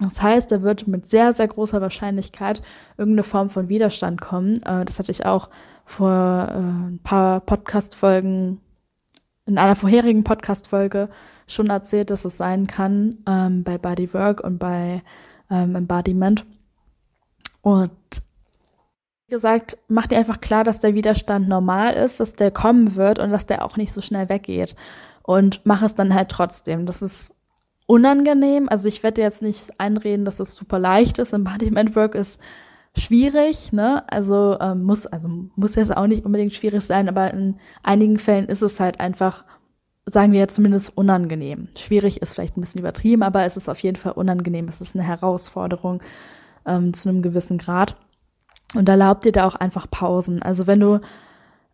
Das 0.00 0.20
heißt, 0.20 0.52
da 0.52 0.62
wird 0.62 0.86
mit 0.86 1.06
sehr, 1.06 1.32
sehr 1.32 1.48
großer 1.48 1.80
Wahrscheinlichkeit 1.80 2.60
irgendeine 2.98 3.22
Form 3.22 3.48
von 3.48 3.68
Widerstand 3.68 4.20
kommen. 4.20 4.62
Äh, 4.62 4.84
das 4.84 4.98
hatte 4.98 5.10
ich 5.10 5.24
auch 5.24 5.48
vor 5.84 6.48
äh, 6.50 6.58
ein 6.58 7.00
paar 7.02 7.40
Podcast-Folgen, 7.40 8.60
in 9.46 9.58
einer 9.58 9.76
vorherigen 9.76 10.24
Podcast-Folge 10.24 11.08
schon 11.46 11.70
erzählt, 11.70 12.10
dass 12.10 12.24
es 12.24 12.36
sein 12.36 12.66
kann 12.66 13.18
ähm, 13.26 13.62
bei 13.62 13.78
Bodywork 13.78 14.42
und 14.42 14.58
bei 14.58 15.02
ähm, 15.50 15.76
Embodiment. 15.76 16.44
Und 17.62 17.90
gesagt, 19.28 19.76
mach 19.88 20.06
dir 20.06 20.18
einfach 20.18 20.40
klar, 20.40 20.64
dass 20.64 20.80
der 20.80 20.94
Widerstand 20.94 21.48
normal 21.48 21.94
ist, 21.94 22.20
dass 22.20 22.34
der 22.34 22.50
kommen 22.50 22.94
wird 22.96 23.18
und 23.18 23.30
dass 23.30 23.46
der 23.46 23.64
auch 23.64 23.76
nicht 23.76 23.92
so 23.92 24.00
schnell 24.00 24.28
weggeht 24.28 24.76
und 25.22 25.62
mach 25.64 25.82
es 25.82 25.94
dann 25.94 26.14
halt 26.14 26.28
trotzdem. 26.28 26.86
Das 26.86 27.02
ist 27.02 27.34
unangenehm. 27.86 28.68
Also 28.68 28.88
ich 28.88 29.02
werde 29.02 29.22
jetzt 29.22 29.42
nicht 29.42 29.78
einreden, 29.78 30.24
dass 30.24 30.40
es 30.40 30.54
super 30.54 30.78
leicht 30.78 31.18
ist. 31.18 31.32
Embodiment 31.32 31.96
Work 31.96 32.14
ist 32.14 32.40
schwierig, 32.96 33.72
ne? 33.72 34.04
Also 34.10 34.58
ähm, 34.60 34.84
muss, 34.84 35.06
also 35.06 35.28
muss 35.56 35.74
jetzt 35.74 35.96
auch 35.96 36.06
nicht 36.06 36.24
unbedingt 36.24 36.54
schwierig 36.54 36.82
sein, 36.82 37.08
aber 37.08 37.32
in 37.32 37.58
einigen 37.82 38.18
Fällen 38.18 38.46
ist 38.46 38.62
es 38.62 38.80
halt 38.80 39.00
einfach, 39.00 39.44
sagen 40.06 40.32
wir 40.32 40.38
jetzt 40.40 40.54
zumindest 40.54 40.96
unangenehm. 40.96 41.68
Schwierig 41.76 42.22
ist 42.22 42.34
vielleicht 42.34 42.56
ein 42.56 42.60
bisschen 42.60 42.80
übertrieben, 42.80 43.22
aber 43.22 43.44
es 43.44 43.56
ist 43.56 43.68
auf 43.68 43.80
jeden 43.80 43.96
Fall 43.96 44.12
unangenehm. 44.12 44.68
Es 44.68 44.80
ist 44.80 44.94
eine 44.94 45.04
Herausforderung 45.04 46.02
ähm, 46.64 46.94
zu 46.94 47.08
einem 47.08 47.22
gewissen 47.22 47.58
Grad. 47.58 47.96
Und 48.74 48.88
erlaubt 48.88 49.24
dir 49.24 49.32
da 49.32 49.46
auch 49.46 49.54
einfach 49.54 49.90
Pausen. 49.90 50.42
Also 50.42 50.66
wenn 50.66 50.80
du 50.80 51.00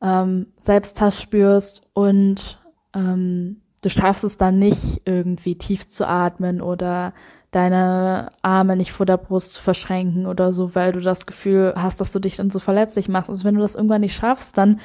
ähm, 0.03 0.49
Selbsttasch 0.63 1.19
spürst 1.19 1.83
und 1.95 2.61
ähm, 2.95 3.63
du 3.83 3.89
schaffst 3.89 4.25
es 4.25 4.37
dann 4.37 4.59
nicht, 4.59 5.03
irgendwie 5.05 5.57
tief 5.57 5.89
zu 5.89 6.07
atmen 6.09 6.61
oder 6.61 7.13
deine 7.51 8.31
Arme 8.41 8.77
nicht 8.77 8.93
vor 8.93 9.07
der 9.07 9.19
Brust 9.19 9.55
zu 9.55 9.63
verschränken 9.63 10.27
oder 10.27 10.53
so, 10.53 10.75
weil 10.75 10.93
du 10.93 11.01
das 11.01 11.27
Gefühl 11.27 11.75
hast, 11.77 12.01
dass 12.01 12.13
du 12.13 12.19
dich 12.19 12.37
dann 12.37 12.51
so 12.51 12.59
verletzlich 12.59 13.09
machst. 13.09 13.31
Also 13.31 13.45
wenn 13.45 13.55
du 13.55 13.61
das 13.61 13.77
irgendwann 13.77 14.01
nicht 14.01 14.17
schaffst, 14.17 14.57
dann 14.57 14.81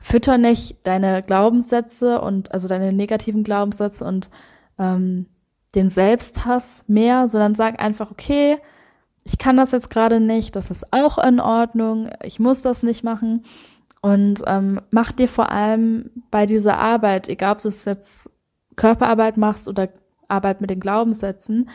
fütter 0.00 0.36
nicht 0.36 0.76
deine 0.82 1.22
Glaubenssätze 1.22 2.20
und 2.20 2.52
also 2.52 2.68
deine 2.68 2.92
negativen 2.92 3.44
Glaubenssätze 3.44 4.04
und 4.04 4.28
ähm, 4.78 5.26
den 5.74 5.88
Selbsthass 5.88 6.84
mehr, 6.88 7.28
sondern 7.28 7.54
sag 7.54 7.80
einfach, 7.80 8.10
okay, 8.10 8.58
ich 9.24 9.38
kann 9.38 9.56
das 9.56 9.72
jetzt 9.72 9.90
gerade 9.90 10.20
nicht, 10.20 10.54
das 10.54 10.70
ist 10.70 10.92
auch 10.92 11.18
in 11.18 11.40
Ordnung, 11.40 12.10
ich 12.22 12.38
muss 12.38 12.62
das 12.62 12.82
nicht 12.82 13.02
machen. 13.02 13.44
Und 14.02 14.42
ähm, 14.46 14.82
mach 14.90 15.12
dir 15.12 15.28
vor 15.28 15.50
allem 15.50 16.10
bei 16.30 16.44
dieser 16.44 16.78
Arbeit, 16.78 17.28
egal 17.28 17.54
ob 17.54 17.62
du 17.62 17.68
es 17.68 17.86
jetzt 17.86 18.30
Körperarbeit 18.76 19.38
machst 19.38 19.66
oder 19.66 19.88
Arbeit 20.28 20.60
mit 20.60 20.68
den 20.68 20.80
Glaubenssätzen, 20.80 21.70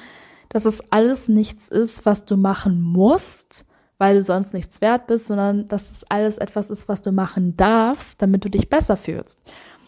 dass 0.49 0.65
es 0.65 0.91
alles 0.91 1.27
nichts 1.27 1.69
ist, 1.69 2.05
was 2.05 2.25
du 2.25 2.38
machen 2.38 2.81
musst, 2.81 3.65
weil 3.97 4.15
du 4.15 4.23
sonst 4.23 4.53
nichts 4.53 4.79
wert 4.81 5.07
bist, 5.07 5.27
sondern 5.27 5.67
dass 5.67 5.89
es 5.89 6.03
alles 6.09 6.38
etwas 6.38 6.69
ist, 6.69 6.88
was 6.88 7.01
du 7.01 7.12
machen 7.12 7.57
darfst, 7.57 8.21
damit 8.21 8.45
du 8.45 8.49
dich 8.49 8.69
besser 8.69 8.95
fühlst. 8.95 9.39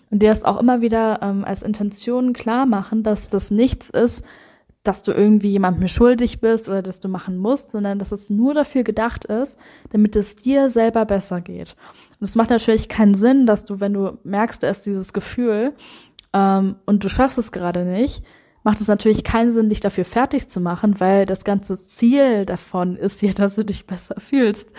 Und 0.10 0.21
dir 0.21 0.30
das 0.30 0.43
auch 0.43 0.60
immer 0.60 0.82
wieder 0.82 1.19
ähm, 1.21 1.45
als 1.45 1.62
Intention 1.63 2.34
klar 2.34 2.65
machen, 2.65 3.04
dass 3.04 3.30
das 3.30 3.52
nichts 3.52 3.89
ist, 3.89 4.26
dass 4.84 5.04
du 5.04 5.12
irgendwie 5.12 5.50
jemandem 5.50 5.88
schuldig 5.88 6.41
bist 6.41 6.67
oder 6.67 6.82
dass 6.82 7.00
du 7.00 7.08
machen 7.08 7.38
musst, 7.38 7.72
sondern 7.72 8.00
dass 8.00 8.12
es 8.12 8.30
nur 8.30 8.54
dafür 8.54 8.84
gedacht 8.84 9.26
ist, 9.26 9.60
damit 9.91 10.15
es 10.15 10.36
dir 10.36 10.70
selber 10.70 11.06
besser 11.06 11.41
geht. 11.41 11.76
Und 12.20 12.26
es 12.26 12.36
macht 12.36 12.50
natürlich 12.50 12.89
keinen 12.89 13.13
Sinn, 13.13 13.46
dass 13.46 13.65
du, 13.65 13.80
wenn 13.80 13.94
du 13.94 14.17
merkst, 14.24 14.63
ist 14.63 14.86
dieses 14.86 15.13
Gefühl 15.13 15.74
ähm, 16.34 16.76
und 16.86 17.04
du 17.04 17.10
schaffst 17.10 17.38
es 17.38 17.52
gerade 17.52 17.86
nicht, 17.86 18.24
macht 18.63 18.82
es 18.82 18.88
natürlich 18.88 19.24
keinen 19.24 19.52
Sinn, 19.52 19.70
dich 19.70 19.80
dafür 19.80 20.06
fertig 20.06 20.48
zu 20.48 20.60
machen, 20.60 21.00
weil 21.00 21.26
das 21.26 21.44
ganze 21.44 21.84
Ziel 21.84 22.46
davon 22.46 22.96
ist 22.96 23.22
ja, 23.22 23.34
dass 23.34 23.56
du 23.56 23.65
dich 23.65 23.86
besser 23.86 24.15
fühlst. 24.20 24.70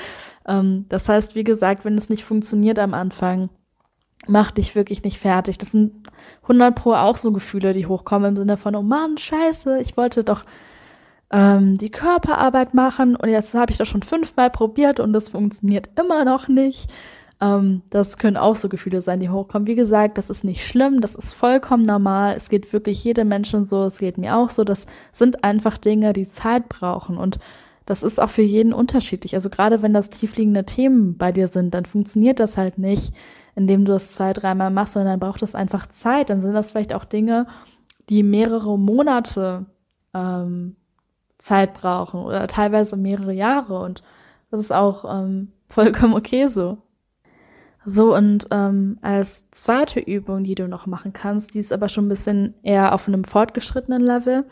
Ähm, 0.47 0.87
das 0.89 1.09
heißt, 1.09 1.35
wie 1.35 1.45
gesagt, 1.45 1.85
wenn 1.85 1.97
es 1.97 2.09
nicht 2.09 2.25
funktioniert 2.25 2.79
am 2.79 2.95
Anfang, 2.95 3.51
mach 4.27 4.51
dich 4.51 4.75
wirklich 4.75 5.03
nicht 5.03 5.19
fertig. 5.19 5.59
Das 5.59 5.73
sind 5.73 5.93
100 6.43 6.75
pro 6.75 6.95
auch 6.95 7.17
so 7.17 7.33
Gefühle, 7.33 7.73
die 7.73 7.87
hochkommen 7.87 8.31
im 8.31 8.37
Sinne 8.37 8.57
von, 8.57 8.75
oh 8.77 8.83
Mann, 8.83 9.19
scheiße, 9.19 9.81
ich 9.81 9.97
wollte 9.97 10.25
doch 10.25 10.45
ähm, 11.31 11.79
die 11.79 11.91
Körperarbeit 11.91 12.75
machen 12.75 13.17
und 13.17 13.29
jetzt 13.29 13.55
habe 13.55 13.73
ich 13.73 13.79
das 13.79 13.89
schon 13.89 14.03
fünfmal 14.03 14.51
probiert 14.51 15.01
und 15.01 15.13
das 15.13 15.31
funktioniert 15.31 15.91
immer 15.99 16.25
noch 16.25 16.49
nicht. 16.49 16.91
Ähm, 17.41 17.83
das 17.91 18.19
können 18.19 18.37
auch 18.37 18.55
so 18.55 18.69
Gefühle 18.69 19.03
sein, 19.03 19.19
die 19.19 19.31
hochkommen. 19.31 19.67
Wie 19.67 19.75
gesagt, 19.75 20.19
das 20.19 20.31
ist 20.31 20.45
nicht 20.45 20.67
schlimm, 20.67 21.01
das 21.01 21.17
ist 21.17 21.33
vollkommen 21.33 21.85
normal. 21.85 22.35
Es 22.37 22.49
geht 22.49 22.73
wirklich 22.73 23.03
jedem 23.03 23.29
Menschen 23.29 23.65
so, 23.65 23.85
es 23.85 23.99
geht 23.99 24.19
mir 24.19 24.37
auch 24.37 24.51
so. 24.51 24.63
Das 24.63 24.87
sind 25.11 25.43
einfach 25.43 25.79
Dinge, 25.79 26.13
die 26.13 26.29
Zeit 26.29 26.69
brauchen 26.69 27.17
und 27.17 27.39
das 27.93 28.03
ist 28.03 28.23
auch 28.23 28.31
für 28.31 28.41
jeden 28.41 28.73
unterschiedlich. 28.73 29.35
Also 29.35 29.51
gerade 29.51 29.83
wenn 29.83 29.93
das 29.93 30.09
tiefliegende 30.09 30.65
Themen 30.65 31.19
bei 31.19 31.31
dir 31.31 31.47
sind, 31.47 31.75
dann 31.75 31.85
funktioniert 31.85 32.41
das 32.41 32.57
halt 32.57 32.79
nicht, 32.79 33.13
indem 33.55 33.85
du 33.85 33.93
es 33.93 34.13
zwei, 34.15 34.33
dreimal 34.33 34.71
machst, 34.71 34.95
sondern 34.95 35.13
dann 35.13 35.21
braucht 35.21 35.43
es 35.43 35.55
einfach 35.55 35.87
Zeit. 35.87 36.31
Dann 36.31 36.41
sind 36.41 36.55
das 36.55 36.71
vielleicht 36.71 36.95
auch 36.95 37.05
Dinge, 37.05 37.47
die 38.09 38.23
mehrere 38.23 38.79
Monate 38.79 39.67
ähm, 40.15 40.77
Zeit 41.37 41.75
brauchen 41.75 42.23
oder 42.23 42.47
teilweise 42.47 42.97
mehrere 42.97 43.35
Jahre 43.35 43.79
und 43.81 44.03
das 44.51 44.61
ist 44.61 44.73
auch 44.73 45.05
ähm, 45.05 45.53
vollkommen 45.69 46.15
okay 46.15 46.47
so. 46.47 46.79
So, 47.85 48.17
und 48.17 48.47
ähm, 48.53 48.99
als 49.03 49.51
zweite 49.51 50.01
Übung, 50.01 50.45
die 50.45 50.55
du 50.55 50.67
noch 50.67 50.87
machen 50.87 51.13
kannst, 51.13 51.53
die 51.53 51.59
ist 51.59 51.75
aber 51.75 51.91
schon 51.91 52.07
ein 52.07 52.11
bisschen 52.11 52.55
eher 52.63 52.95
auf 52.95 53.07
einem 53.07 53.25
fortgeschrittenen 53.25 54.01
Level 54.01 54.47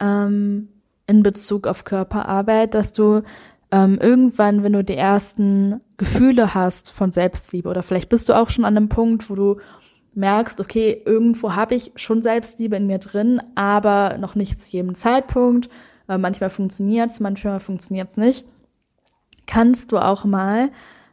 ähm, 0.00 0.71
in 1.06 1.22
Bezug 1.22 1.66
auf 1.66 1.84
Körperarbeit, 1.84 2.74
dass 2.74 2.92
du 2.92 3.22
ähm, 3.70 3.98
irgendwann, 4.00 4.62
wenn 4.62 4.72
du 4.72 4.84
die 4.84 4.96
ersten 4.96 5.80
Gefühle 5.96 6.54
hast 6.54 6.90
von 6.90 7.10
Selbstliebe, 7.10 7.68
oder 7.68 7.82
vielleicht 7.82 8.08
bist 8.08 8.28
du 8.28 8.36
auch 8.36 8.50
schon 8.50 8.64
an 8.64 8.76
einem 8.76 8.88
Punkt, 8.88 9.30
wo 9.30 9.34
du 9.34 9.56
merkst, 10.14 10.60
okay, 10.60 11.02
irgendwo 11.06 11.54
habe 11.54 11.74
ich 11.74 11.92
schon 11.96 12.22
Selbstliebe 12.22 12.76
in 12.76 12.86
mir 12.86 12.98
drin, 12.98 13.40
aber 13.54 14.18
noch 14.18 14.34
nicht 14.34 14.60
zu 14.60 14.70
jedem 14.70 14.94
Zeitpunkt. 14.94 15.70
Äh, 16.08 16.18
manchmal 16.18 16.50
funktioniert's, 16.50 17.18
manchmal 17.20 17.60
funktioniert's 17.60 18.16
nicht. 18.16 18.44
Kannst 19.46 19.90
du 19.90 19.98
auch 19.98 20.24
mal 20.24 20.70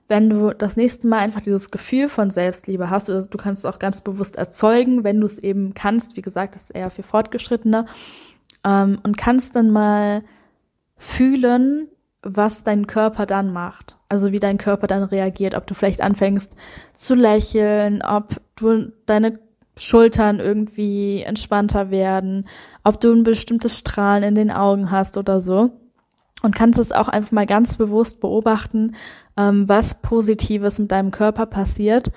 wenn 0.10 0.30
du 0.30 0.54
das 0.54 0.76
nächste 0.76 1.08
Mal 1.08 1.20
einfach 1.20 1.42
dieses 1.42 1.70
Gefühl 1.70 2.10
von 2.10 2.32
Selbstliebe 2.32 2.90
hast, 2.90 3.10
oder 3.10 3.22
du 3.22 3.38
kannst 3.38 3.64
es 3.64 3.72
auch 3.72 3.78
ganz 3.78 4.02
bewusst 4.02 4.38
erzeugen, 4.38 5.04
wenn 5.04 5.20
du 5.20 5.26
es 5.28 5.38
eben 5.38 5.76
kannst, 5.76 6.18
wie 6.18 6.24
gesagt, 6.24 6.56
das 6.56 6.64
ist 6.64 6.70
eher 6.72 6.90
für 6.90 7.04
Fortgeschrittene, 7.04 7.86
ähm, 8.64 9.00
und 9.04 9.18
kannst 9.18 9.56
dann 9.56 9.72
mal 9.72 10.24
fühlen, 10.96 11.88
was 12.22 12.64
dein 12.64 12.88
Körper 12.88 13.26
dann 13.26 13.54
macht. 13.54 13.98
Also 14.10 14.32
wie 14.32 14.40
dein 14.40 14.58
Körper 14.58 14.88
dann 14.88 15.04
reagiert, 15.04 15.56
ob 15.56 15.68
du 15.68 15.74
vielleicht 15.74 16.02
anfängst 16.02 16.56
zu 16.94 17.16
lächeln, 17.16 18.02
ob 18.02 18.42
du 18.56 18.92
deine 19.06 19.40
Schultern 19.78 20.40
irgendwie 20.40 21.22
entspannter 21.22 21.90
werden, 21.90 22.48
ob 22.84 23.00
du 23.00 23.14
ein 23.14 23.24
bestimmtes 23.24 23.78
Strahlen 23.78 24.24
in 24.24 24.36
den 24.36 24.52
Augen 24.52 24.92
hast 24.92 25.18
oder 25.18 25.40
so. 25.40 25.72
Und 26.42 26.56
kannst 26.56 26.80
es 26.80 26.92
auch 26.92 27.08
einfach 27.08 27.32
mal 27.32 27.46
ganz 27.46 27.78
bewusst 27.78 28.22
beobachten, 28.22 28.96
ähm, 29.38 29.68
was 29.68 30.02
Positives 30.02 30.80
mit 30.80 30.92
deinem 30.92 31.12
Körper 31.12 31.46
passiert, 31.46 32.12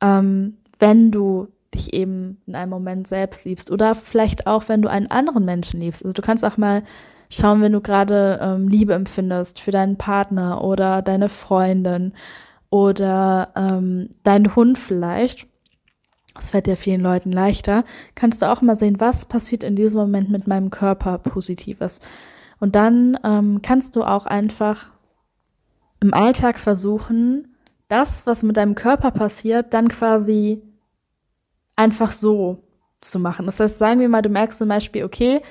ähm, 0.00 0.58
wenn 0.78 1.10
du 1.10 1.48
dich 1.76 1.92
eben 1.92 2.38
in 2.46 2.54
einem 2.54 2.70
Moment 2.70 3.06
selbst 3.06 3.44
liebst 3.44 3.70
oder 3.70 3.94
vielleicht 3.94 4.46
auch, 4.46 4.68
wenn 4.68 4.82
du 4.82 4.90
einen 4.90 5.10
anderen 5.10 5.44
Menschen 5.44 5.80
liebst. 5.80 6.02
Also 6.04 6.12
du 6.12 6.22
kannst 6.22 6.44
auch 6.44 6.56
mal 6.56 6.82
schauen, 7.30 7.60
wenn 7.62 7.72
du 7.72 7.80
gerade 7.80 8.38
ähm, 8.42 8.68
Liebe 8.68 8.94
empfindest 8.94 9.60
für 9.60 9.70
deinen 9.70 9.96
Partner 9.96 10.62
oder 10.62 11.02
deine 11.02 11.28
Freundin 11.28 12.12
oder 12.70 13.52
ähm, 13.56 14.10
deinen 14.22 14.54
Hund 14.56 14.78
vielleicht. 14.78 15.46
Das 16.34 16.50
fällt 16.50 16.66
ja 16.66 16.76
vielen 16.76 17.00
Leuten 17.00 17.32
leichter. 17.32 17.84
Kannst 18.14 18.42
du 18.42 18.50
auch 18.50 18.60
mal 18.60 18.76
sehen, 18.76 19.00
was 19.00 19.24
passiert 19.24 19.64
in 19.64 19.76
diesem 19.76 20.00
Moment 20.00 20.30
mit 20.30 20.46
meinem 20.46 20.70
Körper 20.70 21.18
Positives. 21.18 22.00
Und 22.58 22.74
dann 22.74 23.18
ähm, 23.24 23.60
kannst 23.62 23.96
du 23.96 24.02
auch 24.02 24.26
einfach 24.26 24.92
im 26.00 26.12
Alltag 26.12 26.58
versuchen, 26.58 27.56
das, 27.88 28.26
was 28.26 28.42
mit 28.42 28.56
deinem 28.56 28.74
Körper 28.74 29.10
passiert, 29.12 29.72
dann 29.72 29.88
quasi 29.88 30.62
einfach 31.76 32.10
so 32.10 32.64
zu 33.00 33.18
machen. 33.18 33.46
Das 33.46 33.60
heißt, 33.60 33.78
sagen 33.78 34.00
wir 34.00 34.08
mal, 34.08 34.22
du 34.22 34.28
merkst 34.28 34.58
zum 34.58 34.68
Beispiel, 34.68 35.04
okay, 35.04 35.42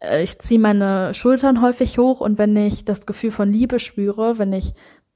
äh, 0.00 0.22
ich 0.22 0.38
ziehe 0.38 0.60
meine 0.60 1.14
Schultern 1.14 1.62
häufig 1.62 1.98
hoch 1.98 2.20
und 2.20 2.38
wenn 2.38 2.56
ich 2.56 2.84
das 2.84 3.06
Gefühl 3.06 3.30
von 3.30 3.52
Liebe 3.52 3.78
spüre, 3.78 4.38
wenn 4.38 4.52
ich 4.52 4.74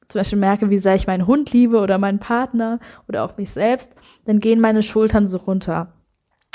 zum 0.09 0.20
Beispiel 0.20 0.38
merke, 0.38 0.70
wie 0.70 0.79
sehr 0.79 0.94
ich 0.94 1.07
meinen 1.07 1.27
Hund 1.27 1.53
liebe 1.53 1.81
oder 1.81 1.99
meinen 1.99 2.20
Partner 2.20 2.79
oder 3.09 3.25
auch 3.25 3.37
mich 3.37 3.51
selbst, 3.51 3.94
dann 4.25 4.38
gehen 4.38 4.61
meine 4.61 4.83
Schultern 4.83 5.27
so 5.27 5.38
runter. 5.38 5.92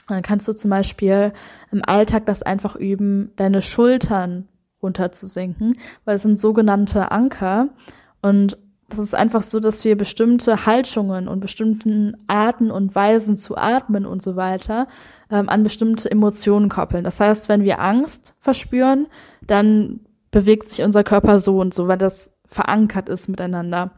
Dann 0.08 0.22
kannst 0.22 0.48
du 0.48 0.54
zum 0.54 0.70
Beispiel 0.70 1.34
im 1.72 1.82
Alltag 1.86 2.26
das 2.26 2.44
einfach 2.44 2.76
üben, 2.76 3.32
deine 3.36 3.62
Schultern 3.62 4.48
runterzusinken, 4.82 5.78
weil 6.06 6.16
es 6.16 6.24
sind 6.24 6.40
sogenannte 6.40 7.12
Anker. 7.12 7.70
Und 8.22 8.58
das 8.92 9.00
ist 9.00 9.16
einfach 9.16 9.42
so, 9.42 9.60
dass 9.60 9.86
wir 9.86 9.96
bestimmte 9.98 10.66
Haltungen 10.66 11.28
und 11.30 11.40
bestimmten 11.40 12.18
Arten 12.28 12.72
und 12.72 12.94
Weisen 12.94 13.38
zu 13.38 13.58
atmen 13.58 14.06
und 14.06 14.22
so 14.22 14.36
weiter 14.36 14.88
ähm, 15.32 15.48
an 15.48 15.64
bestimmte 15.64 16.12
Emotionen 16.12 16.68
koppeln. 16.68 17.04
Das 17.04 17.20
heißt, 17.20 17.48
wenn 17.48 17.64
wir 17.64 17.80
Angst 17.80 18.34
verspüren, 18.40 19.08
dann 19.48 20.02
bewegt 20.30 20.70
sich 20.70 20.84
unser 20.84 21.04
Körper 21.06 21.40
so 21.40 21.60
und 21.60 21.74
so, 21.74 21.88
weil 21.88 21.98
das 21.98 22.32
verankert 22.46 23.08
ist 23.08 23.30
miteinander. 23.30 23.92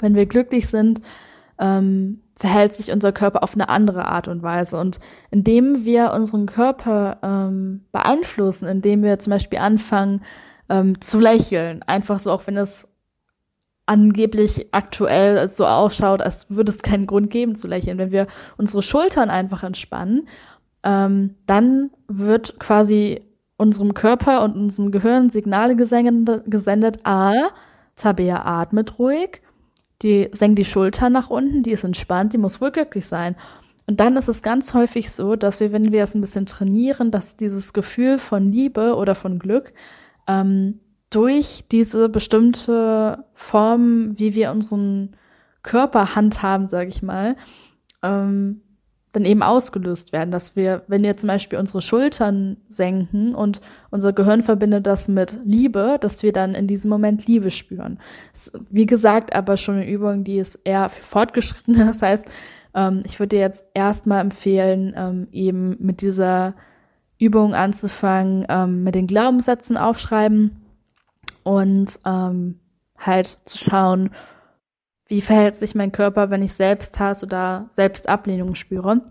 Wenn 0.00 0.14
wir 0.14 0.24
glücklich 0.24 0.68
sind, 0.68 1.02
ähm, 1.58 2.20
verhält 2.36 2.74
sich 2.74 2.92
unser 2.92 3.12
Körper 3.12 3.42
auf 3.42 3.54
eine 3.54 3.68
andere 3.68 4.06
Art 4.06 4.26
und 4.26 4.42
Weise. 4.42 4.78
Und 4.80 5.00
indem 5.30 5.84
wir 5.84 6.12
unseren 6.12 6.46
Körper 6.46 7.18
ähm, 7.22 7.84
beeinflussen, 7.92 8.68
indem 8.68 9.02
wir 9.02 9.18
zum 9.18 9.32
Beispiel 9.32 9.58
anfangen 9.58 10.22
ähm, 10.70 11.00
zu 11.00 11.20
lächeln, 11.20 11.82
einfach 11.82 12.18
so, 12.18 12.32
auch 12.32 12.46
wenn 12.46 12.56
es 12.56 12.88
angeblich 13.86 14.68
aktuell 14.72 15.46
so 15.48 15.66
ausschaut, 15.66 16.22
als 16.22 16.50
würde 16.50 16.70
es 16.70 16.82
keinen 16.82 17.06
Grund 17.06 17.30
geben 17.30 17.54
zu 17.54 17.68
lächeln. 17.68 17.98
Wenn 17.98 18.10
wir 18.12 18.26
unsere 18.56 18.82
Schultern 18.82 19.30
einfach 19.30 19.62
entspannen, 19.62 20.28
ähm, 20.82 21.34
dann 21.46 21.90
wird 22.08 22.58
quasi 22.58 23.22
unserem 23.56 23.94
Körper 23.94 24.42
und 24.42 24.56
unserem 24.56 24.90
Gehirn 24.90 25.30
Signale 25.30 25.76
gesendet, 25.76 26.44
gesendet 26.46 27.00
A, 27.04 27.50
Tabea 27.96 28.44
atmet 28.44 28.98
ruhig, 28.98 29.42
die 30.02 30.28
senkt 30.32 30.58
die 30.58 30.64
Schultern 30.64 31.12
nach 31.12 31.30
unten, 31.30 31.62
die 31.62 31.70
ist 31.70 31.84
entspannt, 31.84 32.32
die 32.32 32.38
muss 32.38 32.60
wohl 32.60 32.72
glücklich 32.72 33.06
sein. 33.06 33.36
Und 33.86 34.00
dann 34.00 34.16
ist 34.16 34.28
es 34.28 34.42
ganz 34.42 34.74
häufig 34.74 35.10
so, 35.10 35.36
dass 35.36 35.60
wir, 35.60 35.72
wenn 35.72 35.92
wir 35.92 36.02
es 36.02 36.14
ein 36.14 36.20
bisschen 36.20 36.46
trainieren, 36.46 37.10
dass 37.10 37.36
dieses 37.36 37.72
Gefühl 37.72 38.18
von 38.18 38.50
Liebe 38.50 38.96
oder 38.96 39.14
von 39.14 39.38
Glück 39.38 39.72
ähm, 40.26 40.80
durch 41.14 41.64
diese 41.70 42.08
bestimmte 42.08 43.24
Form, 43.34 44.18
wie 44.18 44.34
wir 44.34 44.50
unseren 44.50 45.16
Körper 45.62 46.16
handhaben, 46.16 46.66
sage 46.66 46.88
ich 46.88 47.02
mal, 47.02 47.36
ähm, 48.02 48.62
dann 49.12 49.24
eben 49.24 49.44
ausgelöst 49.44 50.12
werden, 50.12 50.32
dass 50.32 50.56
wir, 50.56 50.82
wenn 50.88 51.04
wir 51.04 51.16
zum 51.16 51.28
Beispiel 51.28 51.60
unsere 51.60 51.82
Schultern 51.82 52.56
senken 52.66 53.36
und 53.36 53.60
unser 53.90 54.12
Gehirn 54.12 54.42
verbindet 54.42 54.88
das 54.88 55.06
mit 55.06 55.38
Liebe, 55.44 55.98
dass 56.00 56.24
wir 56.24 56.32
dann 56.32 56.56
in 56.56 56.66
diesem 56.66 56.90
Moment 56.90 57.28
Liebe 57.28 57.52
spüren. 57.52 58.00
wie 58.70 58.86
gesagt, 58.86 59.32
aber 59.32 59.56
schon 59.56 59.76
eine 59.76 59.88
Übung, 59.88 60.24
die 60.24 60.38
ist 60.38 60.56
eher 60.64 60.88
fortgeschritten. 60.88 61.74
Das 61.78 62.02
heißt, 62.02 62.28
ähm, 62.74 63.04
ich 63.06 63.20
würde 63.20 63.36
dir 63.36 63.40
jetzt 63.40 63.64
erstmal 63.72 64.20
empfehlen, 64.20 64.92
ähm, 64.96 65.28
eben 65.30 65.76
mit 65.78 66.00
dieser 66.00 66.54
Übung 67.20 67.54
anzufangen, 67.54 68.44
ähm, 68.48 68.82
mit 68.82 68.96
den 68.96 69.06
Glaubenssätzen 69.06 69.76
aufschreiben 69.76 70.63
und 71.44 72.00
ähm, 72.04 72.58
halt 72.98 73.38
zu 73.44 73.58
schauen, 73.58 74.10
wie 75.06 75.20
verhält 75.20 75.56
sich 75.56 75.74
mein 75.74 75.92
Körper, 75.92 76.30
wenn 76.30 76.42
ich 76.42 76.54
Selbsthass 76.54 77.22
oder 77.22 77.66
Selbstablehnung 77.68 78.54
spüre. 78.54 79.02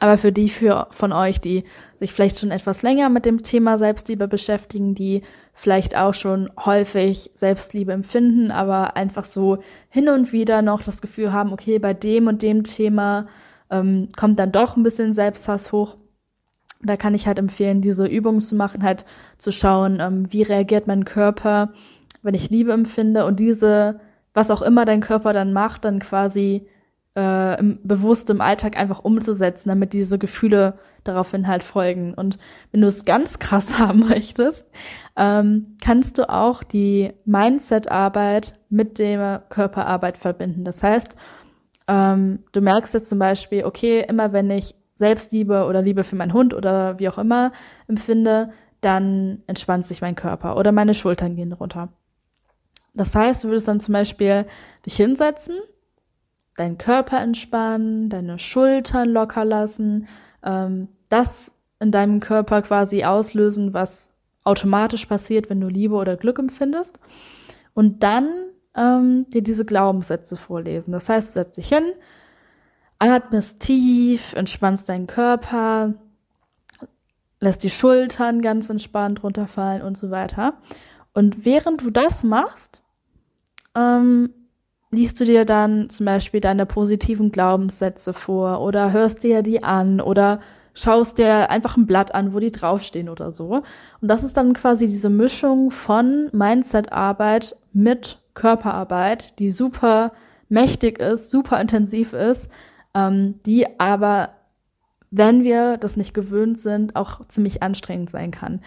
Aber 0.00 0.18
für 0.18 0.32
die 0.32 0.48
für, 0.48 0.88
von 0.90 1.12
euch, 1.12 1.40
die 1.40 1.62
sich 1.96 2.12
vielleicht 2.12 2.40
schon 2.40 2.50
etwas 2.50 2.82
länger 2.82 3.08
mit 3.08 3.24
dem 3.24 3.42
Thema 3.42 3.78
Selbstliebe 3.78 4.26
beschäftigen, 4.26 4.96
die 4.96 5.22
vielleicht 5.52 5.96
auch 5.96 6.14
schon 6.14 6.50
häufig 6.58 7.30
Selbstliebe 7.34 7.92
empfinden, 7.92 8.50
aber 8.50 8.96
einfach 8.96 9.24
so 9.24 9.58
hin 9.90 10.08
und 10.08 10.32
wieder 10.32 10.60
noch 10.60 10.82
das 10.82 11.02
Gefühl 11.02 11.32
haben, 11.32 11.52
okay, 11.52 11.78
bei 11.78 11.94
dem 11.94 12.26
und 12.26 12.42
dem 12.42 12.64
Thema 12.64 13.26
ähm, 13.70 14.08
kommt 14.16 14.40
dann 14.40 14.50
doch 14.50 14.76
ein 14.76 14.82
bisschen 14.82 15.12
Selbsthass 15.12 15.70
hoch, 15.70 15.98
da 16.82 16.96
kann 16.96 17.14
ich 17.14 17.26
halt 17.26 17.38
empfehlen, 17.38 17.80
diese 17.80 18.06
Übungen 18.06 18.40
zu 18.40 18.56
machen, 18.56 18.82
halt 18.82 19.04
zu 19.38 19.52
schauen, 19.52 19.98
ähm, 20.00 20.32
wie 20.32 20.42
reagiert 20.42 20.86
mein 20.86 21.04
Körper, 21.04 21.72
wenn 22.22 22.34
ich 22.34 22.50
Liebe 22.50 22.72
empfinde 22.72 23.24
und 23.24 23.40
diese, 23.40 24.00
was 24.34 24.50
auch 24.50 24.62
immer 24.62 24.84
dein 24.84 25.00
Körper 25.00 25.32
dann 25.32 25.52
macht, 25.52 25.84
dann 25.84 25.98
quasi 25.98 26.66
äh, 27.16 27.58
im, 27.58 27.78
bewusst 27.82 28.30
im 28.30 28.40
Alltag 28.40 28.76
einfach 28.76 29.00
umzusetzen, 29.00 29.68
damit 29.68 29.92
diese 29.92 30.18
Gefühle 30.18 30.78
daraufhin 31.04 31.46
halt 31.46 31.62
folgen. 31.62 32.14
Und 32.14 32.38
wenn 32.70 32.80
du 32.80 32.86
es 32.86 33.04
ganz 33.04 33.38
krass 33.38 33.78
haben 33.78 34.00
möchtest, 34.08 34.70
ähm, 35.16 35.76
kannst 35.82 36.18
du 36.18 36.28
auch 36.28 36.62
die 36.62 37.12
Mindset-Arbeit 37.24 38.58
mit 38.70 38.98
der 38.98 39.44
Körperarbeit 39.48 40.16
verbinden. 40.16 40.64
Das 40.64 40.82
heißt, 40.82 41.16
ähm, 41.88 42.40
du 42.52 42.60
merkst 42.60 42.94
jetzt 42.94 43.08
zum 43.08 43.18
Beispiel, 43.18 43.64
okay, 43.64 44.04
immer 44.08 44.32
wenn 44.32 44.50
ich 44.50 44.74
Selbstliebe 44.94 45.66
oder 45.66 45.82
Liebe 45.82 46.04
für 46.04 46.16
meinen 46.16 46.32
Hund 46.32 46.54
oder 46.54 46.98
wie 46.98 47.08
auch 47.08 47.18
immer 47.18 47.52
empfinde, 47.88 48.50
dann 48.80 49.42
entspannt 49.46 49.86
sich 49.86 50.00
mein 50.02 50.14
Körper 50.14 50.56
oder 50.56 50.72
meine 50.72 50.94
Schultern 50.94 51.36
gehen 51.36 51.52
runter. 51.52 51.88
Das 52.94 53.14
heißt, 53.14 53.44
du 53.44 53.48
würdest 53.48 53.68
dann 53.68 53.80
zum 53.80 53.92
Beispiel 53.94 54.46
dich 54.84 54.96
hinsetzen, 54.96 55.56
deinen 56.56 56.78
Körper 56.78 57.20
entspannen, 57.20 58.10
deine 58.10 58.38
Schultern 58.38 59.08
locker 59.08 59.44
lassen, 59.44 60.08
ähm, 60.44 60.88
das 61.08 61.56
in 61.80 61.90
deinem 61.90 62.20
Körper 62.20 62.62
quasi 62.62 63.04
auslösen, 63.04 63.72
was 63.72 64.14
automatisch 64.44 65.06
passiert, 65.06 65.48
wenn 65.48 65.60
du 65.60 65.68
Liebe 65.68 65.94
oder 65.94 66.16
Glück 66.16 66.38
empfindest. 66.38 67.00
Und 67.74 68.02
dann 68.02 68.28
ähm, 68.76 69.26
dir 69.30 69.42
diese 69.42 69.64
Glaubenssätze 69.64 70.36
vorlesen. 70.36 70.92
Das 70.92 71.08
heißt, 71.08 71.34
du 71.34 71.40
setzt 71.40 71.56
dich 71.56 71.68
hin, 71.68 71.84
atmest 73.10 73.60
tief, 73.60 74.32
entspannst 74.34 74.88
deinen 74.88 75.06
Körper, 75.06 75.94
lässt 77.40 77.62
die 77.64 77.70
Schultern 77.70 78.40
ganz 78.40 78.70
entspannt 78.70 79.22
runterfallen 79.22 79.82
und 79.82 79.96
so 79.96 80.10
weiter. 80.10 80.54
Und 81.12 81.44
während 81.44 81.82
du 81.82 81.90
das 81.90 82.22
machst, 82.22 82.82
ähm, 83.74 84.30
liest 84.90 85.18
du 85.20 85.24
dir 85.24 85.44
dann 85.44 85.90
zum 85.90 86.06
Beispiel 86.06 86.40
deine 86.40 86.66
positiven 86.66 87.32
Glaubenssätze 87.32 88.12
vor 88.12 88.60
oder 88.60 88.92
hörst 88.92 89.24
dir 89.24 89.42
die 89.42 89.64
an 89.64 90.00
oder 90.00 90.40
schaust 90.74 91.18
dir 91.18 91.50
einfach 91.50 91.76
ein 91.76 91.86
Blatt 91.86 92.14
an, 92.14 92.32
wo 92.32 92.38
die 92.38 92.52
draufstehen 92.52 93.08
oder 93.08 93.32
so. 93.32 93.62
Und 94.00 94.08
das 94.08 94.22
ist 94.22 94.36
dann 94.36 94.52
quasi 94.52 94.86
diese 94.86 95.10
Mischung 95.10 95.70
von 95.70 96.30
Mindset-Arbeit 96.32 97.56
mit 97.72 98.18
Körperarbeit, 98.34 99.38
die 99.38 99.50
super 99.50 100.12
mächtig 100.48 100.98
ist, 100.98 101.30
super 101.30 101.60
intensiv 101.60 102.12
ist, 102.12 102.50
ähm, 102.94 103.40
die 103.44 103.80
aber 103.80 104.30
wenn 105.12 105.44
wir 105.44 105.76
das 105.76 105.96
nicht 105.96 106.14
gewöhnt 106.14 106.58
sind, 106.58 106.96
auch 106.96 107.26
ziemlich 107.28 107.62
anstrengend 107.62 108.10
sein 108.10 108.30
kann. 108.30 108.60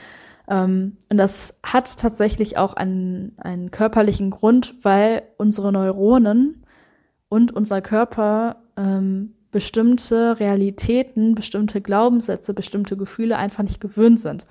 Ähm, 0.48 0.98
und 1.10 1.18
das 1.18 1.56
hat 1.64 1.98
tatsächlich 1.98 2.58
auch 2.58 2.76
einen, 2.76 3.34
einen 3.38 3.72
körperlichen 3.72 4.30
Grund, 4.30 4.76
weil 4.84 5.24
unsere 5.38 5.72
Neuronen 5.72 6.64
und 7.30 7.52
unser 7.52 7.82
Körper 7.82 8.58
ähm, 8.78 9.34
bestimmte 9.52 10.40
Realitäten, 10.40 11.34
bestimmte 11.34 11.82
Glaubenssätze, 11.82 12.54
bestimmte 12.54 12.96
Gefühle 12.96 13.38
einfach 13.38 13.64
nicht 13.64 13.82
gewöhnt 13.82 14.20
sind. 14.20 14.46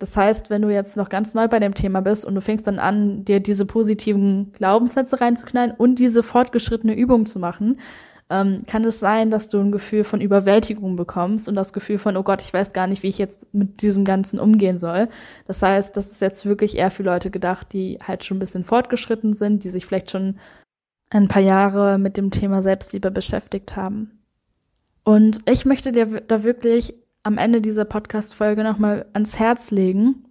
Das 0.00 0.16
heißt, 0.16 0.50
wenn 0.50 0.62
du 0.62 0.70
jetzt 0.70 0.96
noch 0.96 1.08
ganz 1.08 1.34
neu 1.34 1.48
bei 1.48 1.58
dem 1.58 1.74
Thema 1.74 2.00
bist 2.00 2.24
und 2.24 2.34
du 2.34 2.40
fängst 2.40 2.66
dann 2.66 2.78
an, 2.78 3.24
dir 3.24 3.40
diese 3.40 3.66
positiven 3.66 4.52
Glaubenssätze 4.52 5.20
reinzuknallen 5.20 5.72
und 5.72 5.98
diese 5.98 6.22
fortgeschrittene 6.22 6.94
Übung 6.94 7.26
zu 7.26 7.38
machen, 7.38 7.78
ähm, 8.30 8.62
kann 8.66 8.84
es 8.84 9.00
sein, 9.00 9.30
dass 9.30 9.48
du 9.48 9.58
ein 9.58 9.72
Gefühl 9.72 10.04
von 10.04 10.20
Überwältigung 10.20 10.96
bekommst 10.96 11.48
und 11.48 11.54
das 11.54 11.72
Gefühl 11.72 11.98
von, 11.98 12.16
oh 12.16 12.22
Gott, 12.22 12.42
ich 12.42 12.52
weiß 12.52 12.72
gar 12.72 12.86
nicht, 12.86 13.02
wie 13.02 13.08
ich 13.08 13.18
jetzt 13.18 13.52
mit 13.54 13.80
diesem 13.80 14.04
Ganzen 14.04 14.38
umgehen 14.38 14.78
soll. 14.78 15.08
Das 15.46 15.62
heißt, 15.62 15.96
das 15.96 16.10
ist 16.10 16.20
jetzt 16.20 16.44
wirklich 16.44 16.76
eher 16.76 16.90
für 16.90 17.02
Leute 17.02 17.30
gedacht, 17.30 17.72
die 17.72 17.98
halt 18.06 18.24
schon 18.24 18.36
ein 18.36 18.40
bisschen 18.40 18.64
fortgeschritten 18.64 19.32
sind, 19.32 19.64
die 19.64 19.70
sich 19.70 19.86
vielleicht 19.86 20.10
schon 20.10 20.38
ein 21.10 21.28
paar 21.28 21.42
Jahre 21.42 21.98
mit 21.98 22.18
dem 22.18 22.30
Thema 22.30 22.62
Selbstliebe 22.62 23.10
beschäftigt 23.10 23.76
haben. 23.76 24.18
Und 25.04 25.40
ich 25.48 25.64
möchte 25.64 25.90
dir 25.92 26.20
da 26.20 26.42
wirklich 26.42 26.94
am 27.22 27.38
Ende 27.38 27.62
dieser 27.62 27.86
Podcast-Folge 27.86 28.62
nochmal 28.62 29.06
ans 29.14 29.38
Herz 29.38 29.70
legen. 29.70 30.26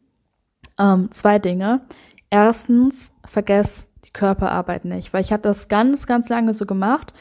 Ähm, 0.80 1.10
zwei 1.12 1.40
Dinge. 1.40 1.82
Erstens, 2.30 3.14
vergess 3.26 3.90
die 4.06 4.12
Körperarbeit 4.12 4.86
nicht, 4.86 5.14
weil 5.14 5.22
ich 5.22 5.32
habe 5.32 5.42
das 5.42 5.68
ganz, 5.68 6.06
ganz 6.06 6.30
lange 6.30 6.54
so 6.54 6.68
gemacht, 6.68 7.14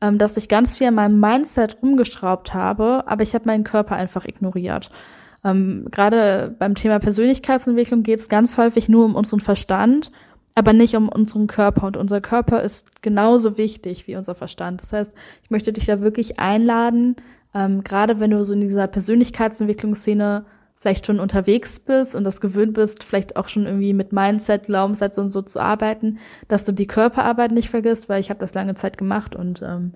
ähm, 0.00 0.18
dass 0.18 0.36
ich 0.36 0.48
ganz 0.48 0.76
viel 0.76 0.88
an 0.88 0.94
meinem 0.94 1.20
Mindset 1.20 1.78
rumgeschraubt 1.82 2.54
habe, 2.54 3.04
aber 3.06 3.22
ich 3.22 3.34
habe 3.34 3.46
meinen 3.46 3.64
Körper 3.64 3.96
einfach 3.96 4.24
ignoriert. 4.24 4.90
Ähm, 5.44 5.86
Gerade 5.90 6.54
beim 6.58 6.74
Thema 6.74 6.98
Persönlichkeitsentwicklung 6.98 8.02
geht 8.02 8.20
es 8.20 8.28
ganz 8.28 8.56
häufig 8.56 8.88
nur 8.88 9.04
um 9.04 9.14
unseren 9.14 9.40
Verstand, 9.40 10.10
aber 10.54 10.72
nicht 10.72 10.96
um 10.96 11.08
unseren 11.08 11.46
Körper. 11.46 11.86
Und 11.86 11.96
unser 11.96 12.20
Körper 12.20 12.62
ist 12.62 13.02
genauso 13.02 13.58
wichtig 13.58 14.06
wie 14.06 14.16
unser 14.16 14.34
Verstand. 14.34 14.80
Das 14.80 14.92
heißt, 14.92 15.12
ich 15.42 15.50
möchte 15.50 15.72
dich 15.72 15.86
da 15.86 16.00
wirklich 16.00 16.38
einladen, 16.38 17.16
ähm, 17.54 17.84
Gerade 17.84 18.18
wenn 18.20 18.32
du 18.32 18.44
so 18.44 18.52
in 18.52 18.60
dieser 18.60 18.88
Persönlichkeitsentwicklungsszene 18.88 20.44
vielleicht 20.84 21.06
schon 21.06 21.18
unterwegs 21.18 21.80
bist 21.80 22.14
und 22.14 22.24
das 22.24 22.42
gewöhnt 22.42 22.74
bist, 22.74 23.04
vielleicht 23.04 23.36
auch 23.36 23.48
schon 23.48 23.64
irgendwie 23.64 23.94
mit 23.94 24.12
Mindset, 24.12 24.64
Glaubenssätze 24.64 25.18
und 25.22 25.30
so 25.30 25.40
zu 25.40 25.58
arbeiten, 25.58 26.18
dass 26.46 26.64
du 26.64 26.72
die 26.72 26.86
Körperarbeit 26.86 27.52
nicht 27.52 27.70
vergisst, 27.70 28.10
weil 28.10 28.20
ich 28.20 28.28
habe 28.28 28.40
das 28.40 28.52
lange 28.52 28.74
Zeit 28.74 28.98
gemacht 28.98 29.34
und 29.34 29.62
ähm, 29.62 29.94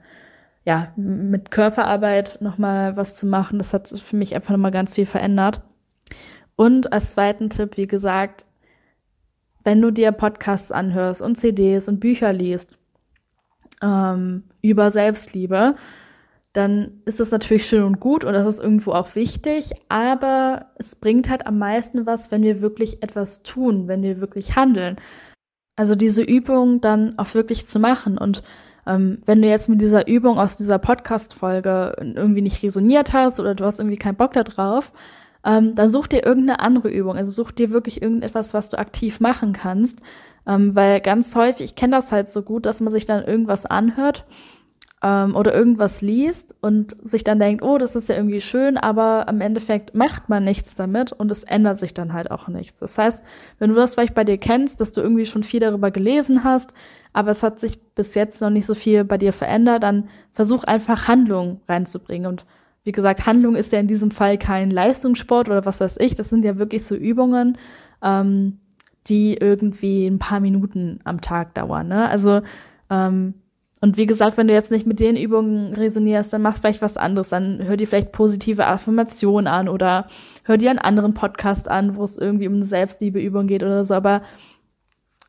ja, 0.65 0.91
mit 0.97 1.51
Körperarbeit 1.51 2.39
nochmal 2.41 2.97
was 2.97 3.17
zu 3.17 3.27
machen, 3.27 3.59
das 3.59 3.75
hat 3.75 3.89
für 3.89 4.17
mich 4.17 4.35
einfach 4.35 4.53
nochmal 4.53 4.71
ganz 4.71 4.95
viel 4.95 5.05
verändert. 5.05 5.61
Und 6.57 6.91
als 6.91 7.11
zweiten 7.11 7.51
Tipp, 7.51 7.77
wie 7.77 7.87
gesagt, 7.87 8.47
wenn 9.65 9.83
du 9.83 9.91
dir 9.91 10.11
Podcasts 10.13 10.73
anhörst 10.73 11.21
und 11.21 11.37
CDs 11.37 11.87
und 11.91 12.01
Bücher 12.01 12.33
liest 12.33 12.79
ähm, 13.83 14.45
über 14.63 14.91
Selbstliebe, 14.91 15.75
dann 16.53 17.03
ist 17.05 17.21
das 17.21 17.31
natürlich 17.31 17.67
schön 17.67 17.83
und 17.83 18.01
gut 18.01 18.25
und 18.25 18.33
das 18.33 18.47
ist 18.47 18.61
irgendwo 18.61 18.93
auch 18.93 19.15
wichtig, 19.15 19.73
aber 19.89 20.67
es 20.77 20.97
bringt 20.97 21.29
halt 21.29 21.47
am 21.47 21.59
meisten 21.59 22.07
was, 22.07 22.31
wenn 22.31 22.43
wir 22.43 22.61
wirklich 22.61 23.03
etwas 23.03 23.43
tun, 23.43 23.87
wenn 23.87 24.03
wir 24.03 24.21
wirklich 24.21 24.57
handeln. 24.57 24.97
Also 25.77 25.95
diese 25.95 26.23
Übung 26.23 26.81
dann 26.81 27.19
auch 27.19 27.35
wirklich 27.35 27.67
zu 27.67 27.79
machen 27.79 28.19
und 28.19 28.43
ähm, 28.87 29.19
wenn 29.27 29.43
du 29.43 29.49
jetzt 29.49 29.69
mit 29.69 29.81
dieser 29.83 30.09
Übung 30.09 30.39
aus 30.39 30.57
dieser 30.57 30.79
Podcast-Folge 30.79 31.95
irgendwie 31.99 32.43
nicht 32.43 32.63
resoniert 32.63 33.13
hast 33.13 33.39
oder 33.39 33.55
du 33.55 33.65
hast 33.65 33.79
irgendwie 33.79 33.99
keinen 33.99 34.17
Bock 34.17 34.33
da 34.33 34.43
drauf, 34.43 34.93
ähm, 35.45 35.75
dann 35.75 35.91
such 35.91 36.07
dir 36.07 36.25
irgendeine 36.25 36.61
andere 36.61 36.89
Übung. 36.89 37.17
Also 37.17 37.31
such 37.31 37.53
dir 37.53 37.71
wirklich 37.71 38.03
irgendetwas, 38.03 38.55
was 38.55 38.71
du 38.71 38.79
aktiv 38.79 39.21
machen 39.21 39.53
kannst, 39.53 40.01
ähm, 40.47 40.75
weil 40.75 41.01
ganz 41.01 41.35
häufig, 41.37 41.67
ich 41.67 41.75
kenne 41.75 41.97
das 41.97 42.11
halt 42.13 42.31
so 42.31 42.43
gut, 42.43 42.65
dass 42.67 42.81
man 42.81 42.91
sich 42.91 43.05
dann 43.05 43.25
irgendwas 43.25 43.67
anhört 43.67 44.25
ähm, 45.03 45.37
oder 45.37 45.55
irgendwas 45.55 46.01
liest 46.01 46.57
und 46.61 46.97
sich 47.05 47.23
dann 47.25 47.39
denkt, 47.39 47.63
oh, 47.63 47.79
das 47.79 47.95
ist 47.95 48.09
ja 48.09 48.17
irgendwie 48.17 48.41
schön, 48.41 48.77
aber 48.77 49.29
am 49.29 49.41
Endeffekt 49.41 49.95
macht 49.95 50.29
man 50.29 50.45
nichts 50.45 50.75
damit 50.75 51.13
und 51.13 51.31
es 51.31 51.45
ändert 51.45 51.77
sich 51.77 51.95
dann 51.95 52.13
halt 52.13 52.31
auch 52.31 52.49
nichts. 52.49 52.81
Das 52.81 52.99
heißt, 52.99 53.25
wenn 53.59 53.71
du 53.71 53.77
das 53.77 53.95
vielleicht 53.95 54.15
bei 54.15 54.25
dir 54.25 54.39
kennst, 54.39 54.81
dass 54.81 54.93
du 54.93 55.01
irgendwie 55.01 55.27
schon 55.27 55.43
viel 55.43 55.61
darüber 55.61 55.91
gelesen 55.91 56.43
hast, 56.43 56.73
aber 57.13 57.31
es 57.31 57.43
hat 57.43 57.59
sich 57.61 57.81
bis 57.95 58.15
jetzt 58.15 58.41
noch 58.41 58.51
nicht 58.51 58.67
so 58.67 58.75
viel 58.75 59.05
bei 59.05 59.19
dir 59.19 59.33
verändert, 59.33 59.83
dann 59.83 60.09
versuch 60.33 60.65
einfach 60.65 61.09
Handlung 61.09 61.61
reinzubringen 61.69 62.27
und 62.27 62.45
wie 62.85 62.93
gesagt, 62.93 63.27
Handlung 63.27 63.55
ist 63.55 63.71
ja 63.73 63.81
in 63.81 63.87
diesem 63.87 64.11
Fall 64.11 64.39
kein 64.39 64.71
Leistungssport 64.71 65.49
oder 65.49 65.67
was 65.67 65.81
weiß 65.81 65.97
ich. 65.99 66.15
Das 66.15 66.31
sind 66.31 66.43
ja 66.43 66.57
wirklich 66.57 66.87
so 66.87 66.95
Übungen, 66.95 67.59
ähm, 68.03 68.61
die 69.09 69.35
irgendwie 69.35 70.07
ein 70.07 70.19
paar 70.19 70.41
Minuten 70.41 71.01
am 71.05 71.21
Tag 71.21 71.55
dauern. 71.55 71.89
Ne? 71.89 72.09
Also 72.09 72.41
ähm, 72.89 73.35
und 73.81 73.97
wie 73.97 74.07
gesagt, 74.07 74.37
wenn 74.37 74.49
du 74.49 74.55
jetzt 74.55 74.73
nicht 74.73 74.87
mit 74.87 74.99
den 74.99 75.17
Übungen 75.17 75.73
resonierst, 75.73 76.33
dann 76.33 76.43
machst 76.43 76.61
vielleicht 76.61 76.83
was 76.83 76.97
anderes. 76.97 77.29
Dann 77.29 77.61
hör 77.63 77.77
dir 77.77 77.87
vielleicht 77.87 78.11
positive 78.11 78.67
Affirmationen 78.67 79.47
an 79.47 79.69
oder 79.69 80.09
hör 80.43 80.57
dir 80.57 80.71
einen 80.71 80.81
anderen 80.81 81.15
Podcast 81.15 81.71
an, 81.71 81.97
wo 81.97 82.03
es 82.03 82.19
irgendwie 82.19 82.49
um 82.49 82.55
eine 82.55 82.65
Selbstliebeübung 82.65 83.47
geht 83.47 83.63
oder 83.63 83.85
so. 83.85 83.95
Aber, 83.95 84.23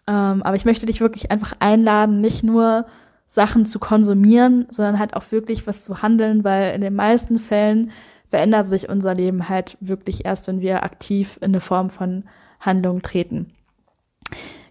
ähm, 0.08 0.42
aber 0.42 0.56
ich 0.56 0.66
möchte 0.66 0.88
dich 0.88 1.00
wirklich 1.00 1.30
einfach 1.30 1.54
einladen, 1.60 2.22
nicht 2.22 2.44
nur 2.44 2.86
Sachen 3.28 3.68
zu 3.68 3.78
konsumieren, 3.78 4.66
sondern 4.72 4.98
halt 4.98 5.16
auch 5.16 5.32
wirklich 5.32 5.68
was 5.68 5.84
zu 5.84 6.02
handeln, 6.02 6.44
weil 6.44 6.74
in 6.74 6.82
den 6.82 6.96
meisten 6.96 7.38
Fällen 7.38 7.92
verändert 8.30 8.66
sich 8.66 8.90
unser 8.90 9.14
Leben 9.14 9.50
halt 9.50 9.78
wirklich 9.80 10.26
erst, 10.26 10.48
wenn 10.48 10.62
wir 10.62 10.84
aktiv 10.84 11.38
in 11.42 11.52
eine 11.52 11.62
Form 11.62 11.92
von 11.92 12.24
Handlung 12.60 13.04
treten. 13.04 13.54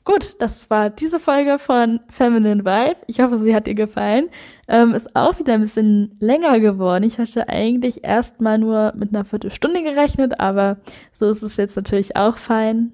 Gut, 0.09 0.37
das 0.39 0.71
war 0.71 0.89
diese 0.89 1.19
Folge 1.19 1.59
von 1.59 2.01
Feminine 2.09 2.65
Vibe. 2.65 2.97
Ich 3.09 3.21
hoffe, 3.21 3.37
sie 3.37 3.55
hat 3.55 3.67
dir 3.67 3.75
gefallen. 3.75 4.31
Ähm, 4.67 4.95
ist 4.95 5.15
auch 5.15 5.39
wieder 5.39 5.53
ein 5.53 5.61
bisschen 5.61 6.17
länger 6.19 6.61
geworden. 6.61 7.05
Ich 7.05 7.19
hatte 7.19 7.47
eigentlich 7.51 8.05
erstmal 8.05 8.57
nur 8.57 8.95
mit 8.97 9.15
einer 9.15 9.27
Viertelstunde 9.27 9.83
gerechnet, 9.83 10.41
aber 10.41 10.79
so 11.13 11.29
ist 11.29 11.43
es 11.43 11.59
jetzt 11.59 11.77
natürlich 11.77 12.17
auch 12.17 12.39
fein. 12.39 12.91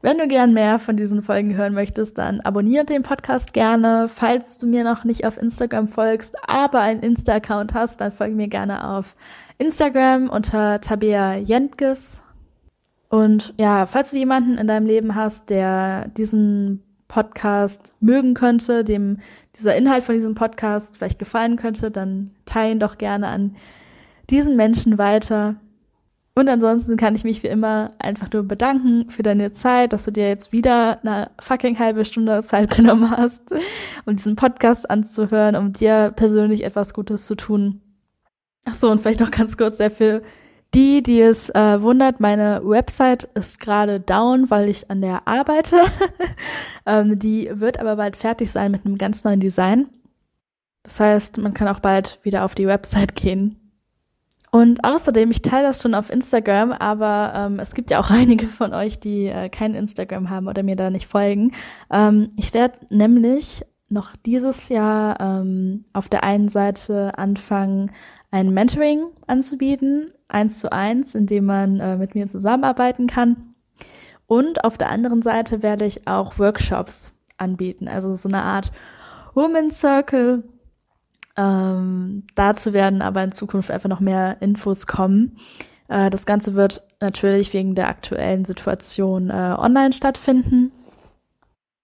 Wenn 0.00 0.18
du 0.18 0.28
gern 0.28 0.52
mehr 0.52 0.78
von 0.78 0.96
diesen 0.96 1.24
Folgen 1.24 1.56
hören 1.56 1.74
möchtest, 1.74 2.18
dann 2.18 2.38
abonniere 2.42 2.84
den 2.84 3.02
Podcast 3.02 3.52
gerne. 3.52 4.06
Falls 4.06 4.58
du 4.58 4.68
mir 4.68 4.84
noch 4.84 5.02
nicht 5.02 5.26
auf 5.26 5.42
Instagram 5.42 5.88
folgst, 5.88 6.36
aber 6.46 6.78
einen 6.78 7.02
Insta-Account 7.02 7.74
hast, 7.74 8.00
dann 8.00 8.12
folge 8.12 8.36
mir 8.36 8.46
gerne 8.46 8.88
auf 8.88 9.16
Instagram 9.58 10.28
unter 10.28 10.80
Tabea 10.80 11.34
Jentges 11.34 12.20
und 13.08 13.54
ja, 13.58 13.86
falls 13.86 14.10
du 14.10 14.18
jemanden 14.18 14.58
in 14.58 14.66
deinem 14.66 14.86
Leben 14.86 15.14
hast, 15.14 15.50
der 15.50 16.08
diesen 16.08 16.82
Podcast 17.08 17.94
mögen 18.00 18.34
könnte, 18.34 18.84
dem 18.84 19.18
dieser 19.56 19.74
Inhalt 19.76 20.04
von 20.04 20.14
diesem 20.14 20.34
Podcast 20.34 20.96
vielleicht 20.96 21.18
gefallen 21.18 21.56
könnte, 21.56 21.90
dann 21.90 22.32
teilen 22.44 22.78
doch 22.78 22.98
gerne 22.98 23.28
an 23.28 23.56
diesen 24.28 24.56
Menschen 24.56 24.98
weiter. 24.98 25.56
Und 26.34 26.48
ansonsten 26.48 26.96
kann 26.96 27.16
ich 27.16 27.24
mich 27.24 27.42
wie 27.42 27.48
immer 27.48 27.92
einfach 27.98 28.30
nur 28.30 28.44
bedanken 28.44 29.08
für 29.08 29.22
deine 29.22 29.52
Zeit, 29.52 29.92
dass 29.92 30.04
du 30.04 30.12
dir 30.12 30.28
jetzt 30.28 30.52
wieder 30.52 31.00
eine 31.02 31.30
fucking 31.40 31.78
halbe 31.78 32.04
Stunde 32.04 32.42
Zeit 32.42 32.70
genommen 32.76 33.10
hast, 33.10 33.42
um 34.04 34.14
diesen 34.14 34.36
Podcast 34.36 34.88
anzuhören, 34.88 35.56
um 35.56 35.72
dir 35.72 36.12
persönlich 36.14 36.62
etwas 36.62 36.92
Gutes 36.92 37.26
zu 37.26 37.34
tun. 37.34 37.80
Ach 38.66 38.74
so, 38.74 38.90
und 38.90 39.00
vielleicht 39.00 39.20
noch 39.20 39.30
ganz 39.30 39.56
kurz 39.56 39.78
sehr 39.78 39.90
viel 39.90 40.22
die, 40.74 41.02
die 41.02 41.20
es 41.20 41.48
äh, 41.50 41.80
wundert, 41.80 42.20
meine 42.20 42.60
Website 42.62 43.24
ist 43.34 43.58
gerade 43.58 44.00
down, 44.00 44.50
weil 44.50 44.68
ich 44.68 44.90
an 44.90 45.00
der 45.00 45.26
arbeite. 45.26 45.76
ähm, 46.86 47.18
die 47.18 47.50
wird 47.52 47.80
aber 47.80 47.96
bald 47.96 48.16
fertig 48.16 48.50
sein 48.50 48.70
mit 48.70 48.84
einem 48.84 48.98
ganz 48.98 49.24
neuen 49.24 49.40
Design. 49.40 49.88
Das 50.82 51.00
heißt, 51.00 51.38
man 51.38 51.54
kann 51.54 51.68
auch 51.68 51.80
bald 51.80 52.18
wieder 52.22 52.44
auf 52.44 52.54
die 52.54 52.66
Website 52.66 53.14
gehen. 53.14 53.56
Und 54.50 54.84
außerdem, 54.84 55.30
ich 55.30 55.42
teile 55.42 55.68
das 55.68 55.82
schon 55.82 55.94
auf 55.94 56.10
Instagram, 56.10 56.72
aber 56.72 57.32
ähm, 57.34 57.60
es 57.60 57.74
gibt 57.74 57.90
ja 57.90 58.00
auch 58.00 58.10
einige 58.10 58.46
von 58.46 58.74
euch, 58.74 58.98
die 58.98 59.26
äh, 59.26 59.48
kein 59.48 59.74
Instagram 59.74 60.28
haben 60.28 60.48
oder 60.48 60.62
mir 60.62 60.76
da 60.76 60.90
nicht 60.90 61.08
folgen. 61.08 61.52
Ähm, 61.90 62.30
ich 62.36 62.52
werde 62.52 62.78
nämlich 62.90 63.64
noch 63.88 64.16
dieses 64.16 64.68
Jahr 64.68 65.18
ähm, 65.18 65.84
auf 65.94 66.10
der 66.10 66.24
einen 66.24 66.50
Seite 66.50 67.16
anfangen, 67.16 67.90
ein 68.30 68.52
Mentoring 68.52 69.04
anzubieten 69.26 70.12
eins 70.28 70.58
zu 70.58 70.72
eins, 70.72 71.14
in 71.14 71.26
dem 71.26 71.46
man 71.46 71.80
äh, 71.80 71.96
mit 71.96 72.14
mir 72.14 72.28
zusammenarbeiten 72.28 73.06
kann. 73.06 73.54
Und 74.26 74.64
auf 74.64 74.76
der 74.76 74.90
anderen 74.90 75.22
Seite 75.22 75.62
werde 75.62 75.86
ich 75.86 76.06
auch 76.06 76.38
Workshops 76.38 77.12
anbieten, 77.38 77.88
also 77.88 78.12
so 78.12 78.28
eine 78.28 78.42
Art 78.42 78.70
Woman 79.34 79.70
Circle. 79.70 80.44
Ähm, 81.36 82.24
dazu 82.34 82.72
werden 82.72 83.00
aber 83.00 83.22
in 83.22 83.32
Zukunft 83.32 83.70
einfach 83.70 83.88
noch 83.88 84.00
mehr 84.00 84.36
Infos 84.40 84.86
kommen. 84.86 85.38
Äh, 85.88 86.10
das 86.10 86.26
Ganze 86.26 86.54
wird 86.54 86.82
natürlich 87.00 87.52
wegen 87.54 87.74
der 87.74 87.88
aktuellen 87.88 88.44
Situation 88.44 89.30
äh, 89.30 89.54
online 89.56 89.92
stattfinden. 89.92 90.72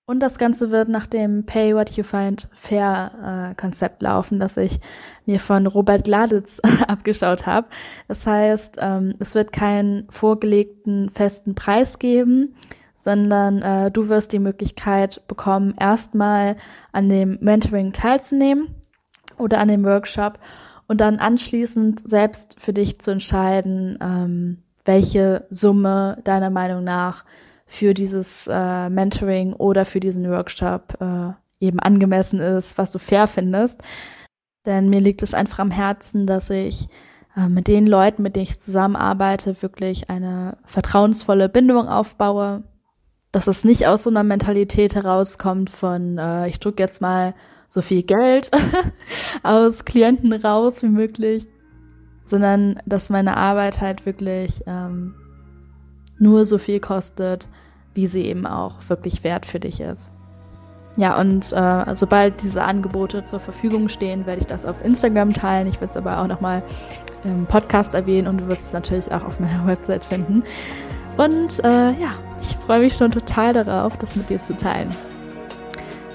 Und 0.07 0.21
das 0.21 0.37
Ganze 0.37 0.71
wird 0.71 0.91
nach 0.91 1.07
dem 1.07 1.47
Pay 1.47 1.75
What 1.75 1.91
You 1.93 2.05
Find 2.05 2.49
Fair 2.53 3.53
äh, 3.53 3.55
Konzept 3.55 4.03
laufen, 4.03 4.39
das 4.39 4.59
ich 4.59 4.79
mir 5.25 5.41
von 5.41 5.67
Robert 5.67 6.05
Gladitz 6.05 6.61
abgeschaut 6.89 7.47
habe. 7.47 7.69
Das 8.07 8.27
heißt, 8.27 8.77
ähm, 8.81 9.15
es 9.19 9.35
wird 9.35 9.53
keinen 9.53 10.07
vorgelegten 10.11 11.09
festen 11.09 11.55
Preis 11.55 11.99
geben, 11.99 12.55
sondern 12.97 13.63
äh, 13.63 13.91
du 13.91 14.11
wirst 14.11 14.33
die 14.33 14.39
Möglichkeit 14.41 15.27
bekommen, 15.27 15.75
erstmal 15.81 16.57
an 16.93 17.09
dem 17.09 17.39
Mentoring 17.41 17.95
teilzunehmen 17.95 18.75
oder 19.39 19.59
an 19.59 19.69
dem 19.69 19.85
Workshop 19.85 20.39
und 20.87 21.01
dann 21.01 21.19
anschließend 21.19 22.07
selbst 22.07 22.61
für 22.61 22.75
dich 22.75 23.01
zu 23.01 23.11
entscheiden, 23.11 23.99
ähm, 24.03 24.63
welche 24.85 25.47
Summe 25.49 26.19
deiner 26.25 26.51
Meinung 26.51 26.85
nach 26.85 27.25
für 27.67 27.95
dieses 27.95 28.47
äh, 28.47 28.91
Mentoring 28.91 29.53
oder 29.55 29.85
für 29.85 30.01
diesen 30.01 30.31
Workshop 30.31 30.99
äh, 31.01 31.33
eben 31.61 31.81
angemessen 31.81 32.41
ist, 32.41 32.79
was 32.79 32.93
du 32.93 32.99
fair 32.99 33.27
findest. 33.27 33.83
Denn 34.67 34.89
mir 34.89 35.01
liegt 35.01 35.23
es 35.23 35.35
einfach 35.35 35.59
am 35.59 35.71
Herzen, 35.71 36.27
dass 36.27 36.51
ich 36.51 36.89
äh, 37.37 37.49
mit 37.49 37.69
den 37.69 37.87
Leuten, 37.87 38.23
mit 38.23 38.37
denen 38.37 38.45
ich 38.45 38.61
zusammenarbeite, 38.61 39.61
wirklich 39.63 40.11
eine 40.11 40.57
vertrauensvolle 40.65 41.49
Bindung 41.49 41.89
aufbaue. 41.89 42.65
Dass 43.33 43.47
es 43.49 43.65
nicht 43.65 43.87
aus 43.87 44.05
so 44.05 44.11
einer 44.11 44.23
Mentalität 44.23 44.95
herauskommt 44.95 45.69
von, 45.69 46.19
äh, 46.19 46.49
ich 46.49 46.61
drücke 46.61 46.83
jetzt 46.83 47.01
mal 47.01 47.35
so 47.67 47.83
viel 47.83 48.03
Geld 48.03 48.51
aus 49.43 49.85
Klienten 49.85 50.33
raus 50.33 50.83
wie 50.83 50.89
möglich, 50.89 51.47
sondern 52.25 52.81
dass 52.87 53.11
meine 53.11 53.37
Arbeit 53.37 53.81
halt 53.81 54.07
wirklich 54.07 54.63
ähm, 54.67 55.15
nur 56.25 56.47
so 56.47 56.59
viel 56.59 56.81
kostet, 56.81 57.47
wie 57.95 58.09
sie 58.09 58.23
eben 58.23 58.47
auch 58.47 58.81
wirklich 58.89 59.23
wert 59.23 59.47
für 59.47 59.61
dich 59.61 59.81
ist. 59.81 60.13
Ja, 60.97 61.19
und 61.21 61.53
äh, 61.53 61.95
sobald 61.95 62.43
diese 62.43 62.63
Angebote 62.63 63.25
zur 63.25 63.41
Verfügung 63.41 63.89
stehen, 63.89 64.27
werde 64.27 64.41
ich 64.41 64.47
das 64.47 64.65
auf 64.65 64.85
Instagram 64.85 65.33
teilen. 65.33 65.67
Ich 65.67 65.81
würde 65.81 65.91
es 65.91 65.97
aber 65.97 66.21
auch 66.21 66.27
nochmal 66.27 66.63
im 67.25 67.47
Podcast 67.47 67.95
erwähnen 67.95 68.29
und 68.29 68.39
du 68.39 68.49
wirst 68.49 68.63
es 68.63 68.73
natürlich 68.73 69.13
auch 69.13 69.25
auf 69.25 69.41
meiner 69.41 69.67
Website 69.67 70.07
finden. 70.07 70.43
Und 71.17 71.63
äh, 71.65 71.91
ja, 71.93 72.11
ich 72.41 72.57
freue 72.57 72.81
mich 72.81 72.95
schon 72.97 73.11
total 73.11 73.53
darauf, 73.53 73.97
das 73.99 74.17
mit 74.17 74.31
dir 74.31 74.43
zu 74.43 74.57
teilen. 74.57 74.89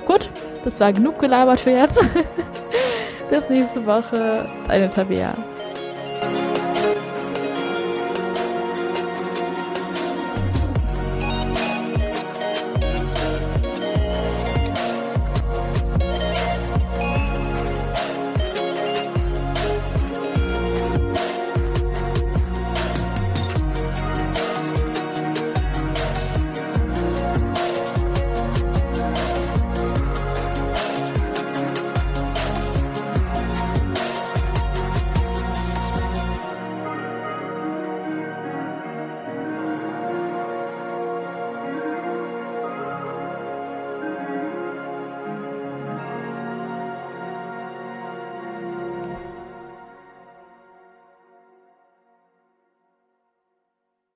Gut, 0.06 0.30
das 0.64 0.80
war 0.80 0.92
genug 0.92 1.20
gelabert 1.20 1.60
für 1.60 1.72
jetzt. 1.72 2.00
Bis 3.30 3.50
nächste 3.50 3.86
Woche, 3.86 4.50
deine 4.68 4.90
Tabea. 4.90 5.36